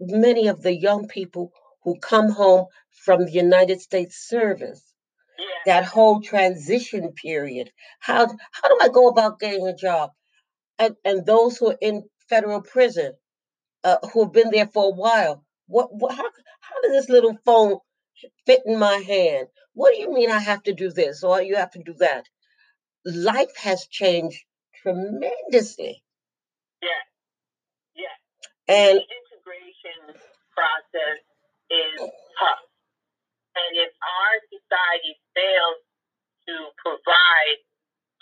many 0.00 0.48
of 0.48 0.62
the 0.62 0.74
young 0.74 1.08
people 1.08 1.52
who 1.84 1.98
come 1.98 2.30
home 2.30 2.66
from 3.04 3.24
the 3.24 3.32
United 3.32 3.80
States 3.80 4.16
service. 4.28 4.82
Yeah. 5.38 5.80
That 5.80 5.84
whole 5.86 6.20
transition 6.20 7.12
period. 7.12 7.70
How 8.00 8.26
how 8.26 8.68
do 8.68 8.78
I 8.82 8.88
go 8.88 9.08
about 9.08 9.40
getting 9.40 9.66
a 9.66 9.74
job? 9.74 10.10
And 10.78 10.96
and 11.04 11.26
those 11.26 11.56
who 11.56 11.70
are 11.70 11.78
in 11.80 12.04
federal 12.28 12.62
prison, 12.62 13.14
uh, 13.84 13.98
who 14.12 14.24
have 14.24 14.32
been 14.32 14.50
there 14.50 14.66
for 14.68 14.86
a 14.86 14.94
while. 14.94 15.44
What, 15.66 15.88
what 15.92 16.14
how 16.14 16.24
how 16.24 16.30
does 16.84 16.92
this 16.92 17.08
little 17.08 17.36
phone 17.44 17.78
fit 18.46 18.62
in 18.66 18.78
my 18.78 18.96
hand? 18.96 19.48
What 19.74 19.94
do 19.94 20.00
you 20.00 20.12
mean 20.12 20.30
I 20.30 20.38
have 20.38 20.62
to 20.64 20.72
do 20.72 20.90
this 20.90 21.24
or 21.24 21.42
you 21.42 21.56
have 21.56 21.72
to 21.72 21.82
do 21.82 21.94
that? 21.98 22.28
Life 23.04 23.56
has 23.56 23.86
changed 23.86 24.38
tremendously. 24.82 26.02
Yeah. 26.82 27.02
Yeah. 27.96 28.16
And 28.68 28.98
the 28.98 29.02
integration 29.02 30.20
process 30.54 31.18
is 31.70 31.98
tough. 32.38 32.64
And 33.54 33.72
if 33.78 33.92
our 34.02 34.34
society 34.50 35.14
fails 35.34 35.78
to 36.48 36.54
provide 36.82 37.58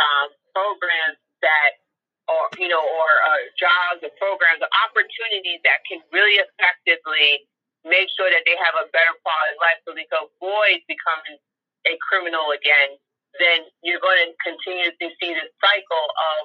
um, 0.00 0.28
programs 0.54 1.18
that, 1.42 1.80
or 2.28 2.48
you 2.58 2.68
know, 2.68 2.80
or 2.80 3.10
uh, 3.26 3.42
jobs 3.58 4.04
or 4.04 4.12
programs 4.18 4.62
or 4.62 4.70
opportunities 4.86 5.60
that 5.64 5.82
can 5.88 5.98
really 6.12 6.38
effectively 6.38 7.48
make 7.84 8.08
sure 8.14 8.30
that 8.30 8.44
they 8.46 8.56
have 8.58 8.76
a 8.78 8.86
better 8.90 9.14
quality 9.22 9.52
of 9.54 9.60
life 9.62 9.78
so 9.82 9.88
they 9.94 10.08
can 10.08 10.22
avoid 10.26 10.78
becoming 10.86 11.38
a 11.86 11.94
criminal 11.98 12.54
again, 12.54 12.98
then 13.42 13.66
you're 13.82 14.02
going 14.02 14.20
to 14.22 14.30
continue 14.42 14.90
to 14.90 15.06
see 15.18 15.32
this 15.34 15.50
cycle 15.58 16.06
of 16.10 16.40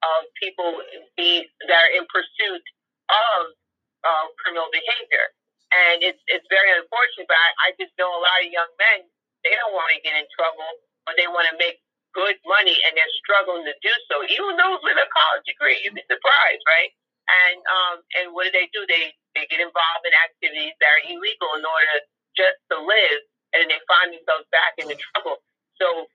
of 0.00 0.24
people 0.40 0.80
be 1.16 1.44
that 1.68 1.76
are 1.76 1.92
in 1.92 2.08
pursuit 2.08 2.64
of 3.12 3.52
uh, 4.00 4.26
criminal 4.40 4.68
behavior. 4.72 5.28
And 5.70 6.02
it's 6.02 6.22
it's 6.26 6.46
very 6.50 6.72
unfortunate, 6.72 7.28
but 7.28 7.36
I, 7.36 7.70
I 7.70 7.78
just 7.78 7.92
know 8.00 8.10
a 8.10 8.20
lot 8.20 8.40
of 8.42 8.50
young 8.50 8.72
men 8.80 9.06
they 9.44 9.54
don't 9.56 9.72
want 9.72 9.88
to 9.94 10.00
get 10.04 10.16
in 10.16 10.26
trouble, 10.36 10.68
but 11.06 11.16
they 11.16 11.28
want 11.30 11.48
to 11.48 11.56
make 11.56 11.80
good 12.12 12.36
money, 12.44 12.74
and 12.84 12.92
they're 12.98 13.16
struggling 13.22 13.64
to 13.64 13.74
do 13.80 13.92
so. 14.10 14.20
Even 14.26 14.58
those 14.58 14.82
with 14.82 14.98
a 14.98 15.08
college 15.14 15.46
degree, 15.46 15.78
you'd 15.80 15.94
be 15.96 16.04
surprised, 16.10 16.64
right? 16.66 16.90
And 17.30 17.58
um, 17.70 17.96
and 18.20 18.24
what 18.34 18.50
do 18.50 18.52
they 18.52 18.66
do? 18.74 18.82
They 18.90 19.14
they 19.34 19.46
get 19.46 19.62
involved 19.62 20.04
in 20.04 20.14
activities 20.14 20.74
that 20.78 20.90
are 20.90 21.02
illegal 21.06 21.50
in 21.56 21.62
order 21.62 21.94
just 22.34 22.58
to 22.70 22.76
live, 22.82 23.20
and 23.54 23.70
they 23.70 23.80
find 23.86 24.14
themselves 24.14 24.46
back 24.50 24.78
into 24.78 24.94
trouble. 25.12 25.42
So 25.78 26.06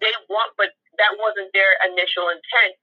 they 0.00 0.12
want, 0.28 0.52
but 0.56 0.72
that 1.00 1.12
wasn't 1.20 1.52
their 1.52 1.76
initial 1.88 2.28
intent. 2.32 2.76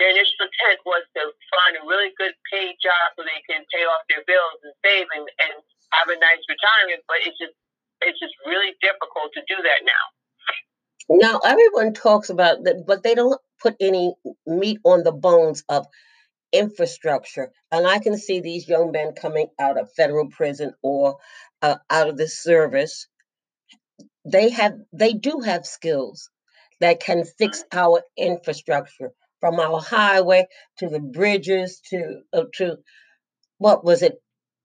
Their 0.00 0.12
initial 0.12 0.44
intent 0.44 0.80
was 0.84 1.04
to 1.16 1.32
find 1.52 1.80
a 1.80 1.82
really 1.88 2.12
good 2.20 2.36
paid 2.52 2.76
job 2.80 3.16
so 3.16 3.24
they 3.24 3.40
can 3.48 3.64
pay 3.72 3.84
off 3.88 4.04
their 4.12 4.24
bills 4.28 4.60
and 4.64 4.72
save 4.84 5.08
and, 5.16 5.24
and 5.24 5.54
have 5.96 6.08
a 6.08 6.16
nice 6.20 6.44
retirement. 6.48 7.00
But 7.08 7.24
it's 7.24 7.38
just 7.40 7.56
it's 8.04 8.20
just 8.20 8.36
really 8.44 8.76
difficult 8.84 9.32
to 9.32 9.40
do 9.48 9.56
that 9.56 9.80
now. 9.88 10.04
Now 11.08 11.40
everyone 11.44 11.94
talks 11.94 12.28
about 12.28 12.64
that, 12.64 12.84
but 12.86 13.02
they 13.02 13.14
don't 13.14 13.40
put 13.60 13.76
any 13.80 14.14
meat 14.46 14.80
on 14.84 15.02
the 15.02 15.12
bones 15.12 15.64
of 15.68 15.86
infrastructure. 16.52 17.50
And 17.70 17.86
I 17.86 17.98
can 17.98 18.16
see 18.18 18.40
these 18.40 18.68
young 18.68 18.92
men 18.92 19.12
coming 19.12 19.48
out 19.58 19.78
of 19.78 19.92
federal 19.92 20.28
prison 20.28 20.72
or 20.82 21.18
uh, 21.62 21.76
out 21.90 22.08
of 22.08 22.16
the 22.16 22.28
service. 22.28 23.08
They 24.24 24.50
have, 24.50 24.74
they 24.92 25.12
do 25.12 25.40
have 25.44 25.66
skills 25.66 26.30
that 26.80 27.00
can 27.00 27.24
fix 27.24 27.64
our 27.72 28.02
infrastructure, 28.16 29.12
from 29.40 29.60
our 29.60 29.80
highway 29.80 30.46
to 30.78 30.88
the 30.88 31.00
bridges 31.00 31.80
to 31.90 32.20
uh, 32.32 32.44
to 32.54 32.76
what 33.58 33.84
was 33.84 34.02
it? 34.02 34.14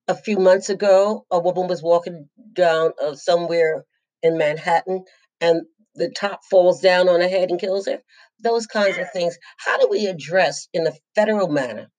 A 0.08 0.15
few 0.15 0.38
months 0.38 0.70
ago, 0.70 1.26
a 1.32 1.39
woman 1.39 1.67
was 1.67 1.82
walking 1.82 2.28
down 2.54 2.91
uh, 3.02 3.15
somewhere 3.15 3.86
in 4.24 4.38
Manhattan, 4.38 5.06
and 5.39 5.62
the 5.95 6.10
top 6.10 6.41
falls 6.49 6.82
down 6.82 7.10
on 7.10 7.21
her 7.21 7.27
head 7.27 7.49
and 7.49 7.60
kills 7.60 7.88
her. 7.88 8.01
Those 8.39 8.67
kinds 8.67 8.97
of 8.97 9.12
things. 9.12 9.38
How 9.58 9.77
do 9.77 9.88
we 9.89 10.08
address 10.08 10.67
in 10.73 10.88
a 10.88 10.93
federal 11.15 11.47
manner 11.47 11.91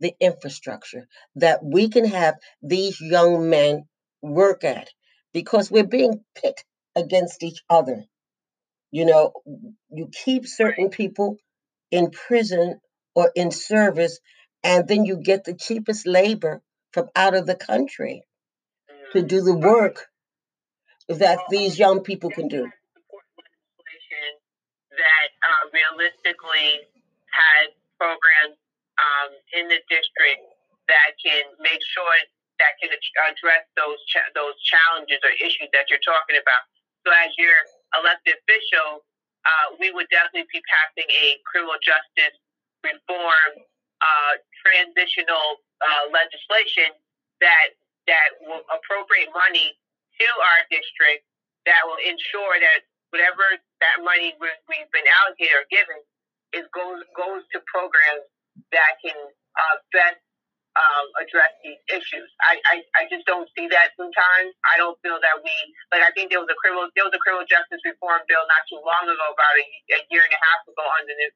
the 0.00 0.14
infrastructure 0.20 1.06
that 1.36 1.64
we 1.64 1.88
can 1.88 2.04
have 2.06 2.36
these 2.62 3.00
young 3.00 3.50
men 3.50 3.84
work 4.22 4.64
at? 4.64 4.88
Because 5.32 5.70
we're 5.70 5.84
being 5.84 6.24
pit 6.40 6.62
against 6.94 7.42
each 7.42 7.62
other. 7.68 8.04
You 8.90 9.06
know, 9.06 9.32
you 9.90 10.08
keep 10.12 10.46
certain 10.46 10.90
people 10.90 11.38
in 11.90 12.10
prison 12.10 12.80
or 13.16 13.32
in 13.34 13.50
service, 13.50 14.20
and 14.62 14.86
then 14.86 15.04
you 15.04 15.16
get 15.16 15.44
the 15.44 15.54
cheapest 15.54 16.06
labor 16.06 16.62
from 16.92 17.08
out 17.16 17.34
of 17.34 17.46
the 17.46 17.56
country 17.56 18.22
to 19.12 19.18
mm-hmm. 19.18 19.26
do 19.26 19.40
the 19.40 19.56
work 19.56 20.06
that 21.08 21.40
these 21.50 21.76
young 21.76 22.00
people 22.00 22.30
can 22.30 22.46
do 22.46 22.70
that 24.94 25.28
uh, 25.42 25.64
realistically 25.94 26.90
has 27.30 27.70
programs 27.98 28.58
um, 28.98 29.30
in 29.54 29.70
the 29.70 29.78
district 29.86 30.42
that 30.90 31.14
can 31.22 31.54
make 31.62 31.80
sure 31.94 32.14
that 32.58 32.78
can 32.78 32.90
address 32.94 33.66
those 33.74 33.98
cha- 34.06 34.30
those 34.34 34.54
challenges 34.62 35.18
or 35.22 35.32
issues 35.42 35.70
that 35.74 35.90
you're 35.90 36.02
talking 36.02 36.38
about. 36.38 36.62
So 37.02 37.10
as 37.10 37.34
your 37.38 37.54
elected 37.98 38.38
official, 38.42 39.02
uh, 39.42 39.66
we 39.78 39.90
would 39.90 40.06
definitely 40.10 40.46
be 40.50 40.62
passing 40.66 41.08
a 41.10 41.38
criminal 41.46 41.78
justice 41.82 42.38
reform 42.82 43.66
uh, 44.02 44.32
transitional 44.62 45.62
uh, 45.82 46.04
legislation 46.10 46.94
that 47.40 47.74
that 48.06 48.28
will 48.44 48.62
appropriate 48.70 49.32
money 49.32 49.74
to 50.20 50.26
our 50.38 50.60
district 50.70 51.26
that 51.64 51.80
will 51.88 52.00
ensure 52.04 52.60
that 52.60 52.84
whatever 53.10 53.56
that 53.84 54.00
money 54.00 54.32
we've 54.40 54.90
been 54.96 55.08
allocated 55.22 55.52
or 55.52 55.68
given 55.68 56.00
is 56.56 56.64
goes 56.72 57.04
goes 57.12 57.44
to 57.52 57.60
programs 57.68 58.24
that 58.72 58.96
can 59.04 59.16
uh, 59.58 59.76
best 59.92 60.18
um, 60.74 61.06
address 61.22 61.54
these 61.62 61.78
issues. 61.86 62.26
I, 62.42 62.58
I, 62.66 62.74
I 62.98 63.02
just 63.06 63.22
don't 63.30 63.46
see 63.54 63.70
that 63.70 63.94
sometimes. 63.94 64.50
I 64.66 64.74
don't 64.74 64.98
feel 65.06 65.22
that 65.22 65.38
we 65.42 65.54
like. 65.94 66.02
I 66.02 66.10
think 66.18 66.34
there 66.34 66.42
was 66.42 66.50
a 66.50 66.58
criminal 66.58 66.90
there 66.98 67.06
was 67.06 67.14
a 67.14 67.22
criminal 67.22 67.46
justice 67.46 67.82
reform 67.86 68.26
bill 68.26 68.42
not 68.50 68.62
too 68.66 68.82
long 68.82 69.06
ago, 69.06 69.26
about 69.30 69.54
a, 69.54 69.64
a 69.94 70.00
year 70.10 70.24
and 70.26 70.34
a 70.34 70.40
half 70.40 70.60
ago 70.66 70.84
under 70.98 71.14
the 71.14 71.26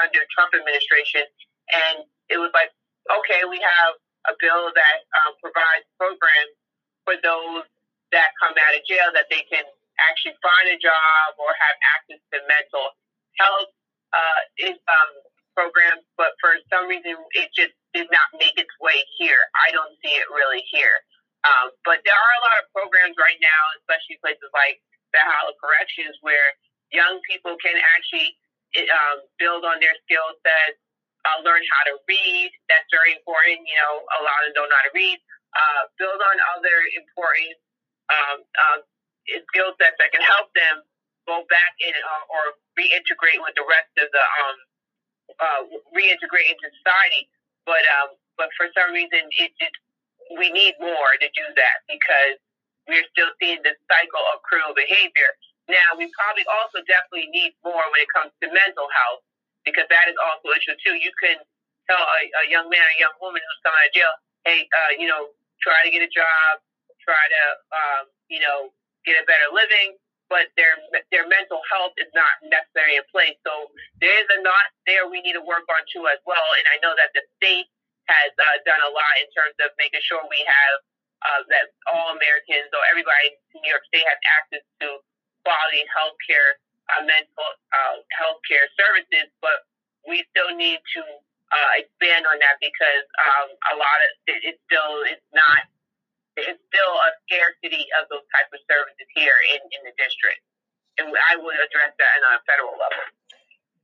under 0.00 0.20
Trump 0.32 0.56
administration, 0.56 1.28
and 1.72 2.08
it 2.32 2.40
was 2.40 2.52
like, 2.56 2.72
okay, 3.20 3.44
we 3.44 3.60
have 3.60 3.92
a 4.32 4.34
bill 4.40 4.72
that 4.72 4.98
um, 5.22 5.36
provides 5.44 5.84
programs 6.00 6.56
for 7.04 7.14
those 7.20 7.68
that 8.16 8.32
come 8.40 8.56
out 8.56 8.72
of 8.72 8.82
jail 8.88 9.12
that 9.12 9.28
they 9.28 9.44
can 9.52 9.66
actually 10.00 10.36
find 10.44 10.66
a 10.72 10.78
job 10.78 11.26
or 11.40 11.50
have 11.52 11.76
access 11.96 12.20
to 12.32 12.38
mental 12.44 12.92
health 13.40 13.70
uh, 14.12 14.40
is, 14.60 14.76
um, 14.76 15.10
programs, 15.56 16.04
but 16.20 16.36
for 16.36 16.52
some 16.68 16.84
reason 16.84 17.16
it 17.32 17.48
just 17.56 17.72
did 17.96 18.04
not 18.12 18.28
make 18.36 18.52
its 18.60 18.70
way 18.76 19.00
here. 19.16 19.40
I 19.56 19.72
don't 19.72 19.96
see 20.04 20.12
it 20.12 20.28
really 20.28 20.60
here. 20.68 21.00
Um, 21.48 21.72
but 21.88 22.04
there 22.04 22.12
are 22.12 22.34
a 22.36 22.44
lot 22.44 22.56
of 22.60 22.68
programs 22.76 23.16
right 23.16 23.40
now, 23.40 23.62
especially 23.80 24.20
places 24.20 24.52
like 24.52 24.76
Valhalla 25.16 25.56
Corrections, 25.56 26.12
where 26.20 26.52
young 26.92 27.22
people 27.24 27.56
can 27.56 27.78
actually 27.96 28.36
um, 28.92 29.24
build 29.40 29.64
on 29.64 29.80
their 29.80 29.96
skill 30.04 30.28
sets, 30.44 30.76
uh, 31.24 31.40
learn 31.40 31.62
how 31.72 31.82
to 31.88 31.94
read. 32.04 32.50
That's 32.68 32.86
very 32.92 33.16
important. 33.16 33.64
You 33.64 33.78
know, 33.80 34.04
a 34.04 34.20
lot 34.20 34.36
of 34.44 34.52
them 34.52 34.54
don't 34.60 34.68
know 34.68 34.76
how 34.76 34.88
to 34.90 34.96
read. 34.96 35.18
Uh, 35.56 35.82
build 35.96 36.20
on 36.20 36.36
other 36.58 36.76
important 36.98 37.56
um, 38.12 38.38
uh, 38.44 38.78
skill 39.50 39.74
sets 39.78 39.98
that 39.98 40.10
can 40.14 40.22
help 40.22 40.50
them 40.54 40.82
go 41.26 41.42
back 41.50 41.74
in 41.82 41.92
uh, 41.92 42.24
or 42.30 42.42
reintegrate 42.78 43.42
with 43.42 43.54
the 43.58 43.66
rest 43.66 43.90
of 43.98 44.08
the 44.10 44.24
um, 44.42 44.56
uh, 45.36 45.62
reintegrate 45.90 46.48
into 46.48 46.66
society. 46.82 47.26
But 47.66 47.82
um, 47.98 48.14
but 48.38 48.48
for 48.54 48.70
some 48.72 48.94
reason, 48.94 49.26
it 49.38 49.50
just 49.58 49.76
we 50.38 50.50
need 50.50 50.74
more 50.78 51.12
to 51.18 51.28
do 51.34 51.46
that 51.54 51.76
because 51.90 52.38
we're 52.86 53.06
still 53.10 53.30
seeing 53.42 53.62
this 53.66 53.78
cycle 53.90 54.22
of 54.34 54.42
criminal 54.46 54.74
behavior. 54.74 55.30
Now, 55.66 55.98
we 55.98 56.06
probably 56.14 56.46
also 56.46 56.78
definitely 56.86 57.26
need 57.34 57.58
more 57.66 57.82
when 57.90 57.98
it 57.98 58.10
comes 58.14 58.30
to 58.38 58.46
mental 58.46 58.86
health 58.86 59.26
because 59.66 59.90
that 59.90 60.06
is 60.06 60.14
also 60.22 60.54
an 60.54 60.62
issue 60.62 60.78
too. 60.78 60.94
You 60.94 61.10
can 61.18 61.42
tell 61.90 61.98
a, 61.98 62.20
a 62.22 62.44
young 62.46 62.70
man 62.70 62.82
or 62.86 62.92
a 62.94 63.00
young 63.02 63.16
woman 63.18 63.42
who's 63.42 63.60
coming 63.66 63.78
out 63.82 63.90
of 63.90 63.94
jail, 63.94 64.14
hey, 64.46 64.60
uh, 64.70 64.92
you 64.94 65.10
know, 65.10 65.34
try 65.58 65.74
to 65.82 65.90
get 65.90 66.06
a 66.06 66.10
job, 66.10 66.62
try 67.02 67.18
to, 67.18 67.42
um, 67.74 68.02
you 68.30 68.38
know, 68.38 68.70
get 69.06 69.16
a 69.16 69.24
better 69.24 69.48
living, 69.54 69.96
but 70.28 70.50
their 70.58 70.74
their 71.14 71.26
mental 71.30 71.62
health 71.70 71.94
is 71.96 72.10
not 72.12 72.34
necessarily 72.42 72.98
in 72.98 73.06
place. 73.14 73.38
So 73.46 73.70
there 74.02 74.12
is 74.12 74.28
a 74.34 74.42
lot 74.42 74.66
there 74.84 75.06
we 75.06 75.22
need 75.22 75.38
to 75.38 75.44
work 75.46 75.64
on 75.70 75.82
too 75.88 76.10
as 76.10 76.18
well. 76.26 76.46
And 76.58 76.66
I 76.74 76.76
know 76.82 76.92
that 76.98 77.14
the 77.14 77.22
state 77.38 77.70
has 78.10 78.30
uh, 78.38 78.58
done 78.66 78.82
a 78.86 78.90
lot 78.90 79.14
in 79.22 79.26
terms 79.34 79.54
of 79.62 79.74
making 79.78 80.02
sure 80.02 80.22
we 80.26 80.42
have 80.46 80.76
uh, 81.26 81.42
that 81.50 81.74
all 81.90 82.14
Americans 82.14 82.70
or 82.70 82.82
everybody 82.90 83.34
in 83.54 83.62
New 83.62 83.70
York 83.70 83.82
State 83.90 84.06
has 84.06 84.20
access 84.38 84.64
to 84.82 84.88
quality 85.42 85.82
health 85.90 86.18
care, 86.26 86.58
uh, 86.94 87.02
mental 87.02 87.48
uh, 87.74 87.96
health 88.14 88.42
care 88.46 88.66
services. 88.78 89.30
But 89.42 89.66
we 90.06 90.22
still 90.34 90.54
need 90.54 90.78
to 90.98 91.02
uh, 91.50 91.70
expand 91.78 92.26
on 92.26 92.38
that 92.42 92.58
because 92.62 93.06
um, 93.22 93.48
a 93.70 93.76
lot 93.78 93.98
of 94.06 94.10
it, 94.30 94.54
it 94.54 94.56
still 94.66 95.02
is 95.06 95.22
not 95.34 95.66
there's 96.36 96.60
still 96.68 96.94
a 97.00 97.10
scarcity 97.24 97.84
of 97.96 98.08
those 98.12 98.24
type 98.30 98.48
of 98.52 98.60
services 98.68 99.08
here 99.16 99.36
in, 99.56 99.60
in 99.72 99.80
the 99.88 99.94
district. 99.96 100.40
And 101.00 101.08
I 101.08 101.36
would 101.36 101.56
address 101.56 101.92
that 101.96 102.16
on 102.24 102.32
a 102.36 102.42
federal 102.44 102.76
level. 102.76 103.04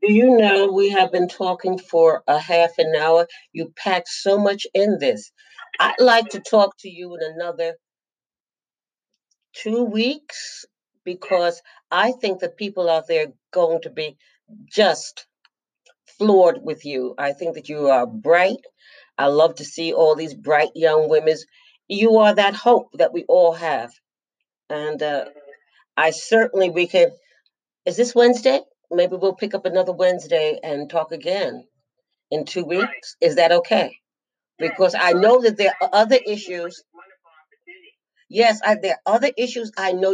Do 0.02 0.12
you 0.12 0.36
know 0.36 0.72
we 0.72 0.90
have 0.90 1.12
been 1.12 1.28
talking 1.28 1.78
for 1.78 2.22
a 2.26 2.38
half 2.38 2.72
an 2.78 2.94
hour? 2.96 3.26
You 3.52 3.72
packed 3.76 4.08
so 4.08 4.38
much 4.38 4.66
in 4.74 4.98
this. 4.98 5.30
I'd 5.78 5.94
like 6.00 6.30
to 6.30 6.40
talk 6.40 6.76
to 6.80 6.88
you 6.88 7.16
in 7.16 7.20
another 7.34 7.74
two 9.54 9.84
weeks 9.84 10.64
because 11.04 11.60
I 11.90 12.12
think 12.12 12.40
that 12.40 12.56
people 12.56 12.90
out 12.90 13.06
there 13.06 13.26
are 13.28 13.32
going 13.52 13.82
to 13.82 13.90
be 13.90 14.16
just 14.66 15.26
floored 16.18 16.58
with 16.62 16.84
you. 16.84 17.14
I 17.18 17.32
think 17.32 17.54
that 17.54 17.68
you 17.68 17.88
are 17.88 18.06
bright. 18.06 18.60
I 19.18 19.26
love 19.26 19.56
to 19.56 19.64
see 19.64 19.92
all 19.92 20.16
these 20.16 20.34
bright 20.34 20.70
young 20.74 21.08
women 21.08 21.36
you 21.92 22.18
are 22.18 22.34
that 22.34 22.54
hope 22.54 22.88
that 22.94 23.12
we 23.12 23.24
all 23.28 23.52
have. 23.52 23.92
And 24.70 25.02
uh, 25.02 25.26
I 25.96 26.10
certainly, 26.10 26.70
we 26.70 26.86
can. 26.86 27.10
Is 27.86 27.96
this 27.96 28.14
Wednesday? 28.14 28.60
Maybe 28.90 29.16
we'll 29.16 29.34
pick 29.34 29.54
up 29.54 29.66
another 29.66 29.92
Wednesday 29.92 30.58
and 30.62 30.88
talk 30.90 31.12
again 31.12 31.64
in 32.30 32.44
two 32.44 32.64
weeks. 32.64 33.16
Is 33.20 33.36
that 33.36 33.52
okay? 33.52 33.96
because 34.62 34.94
I 34.98 35.12
know 35.12 35.42
that 35.42 35.56
there 35.56 35.74
are 35.80 35.90
other 35.92 36.18
issues. 36.26 36.82
Yes, 38.28 38.60
I, 38.64 38.76
there 38.80 38.98
are 39.06 39.16
other 39.16 39.30
issues 39.36 39.72
I 39.76 39.92
know 39.92 40.10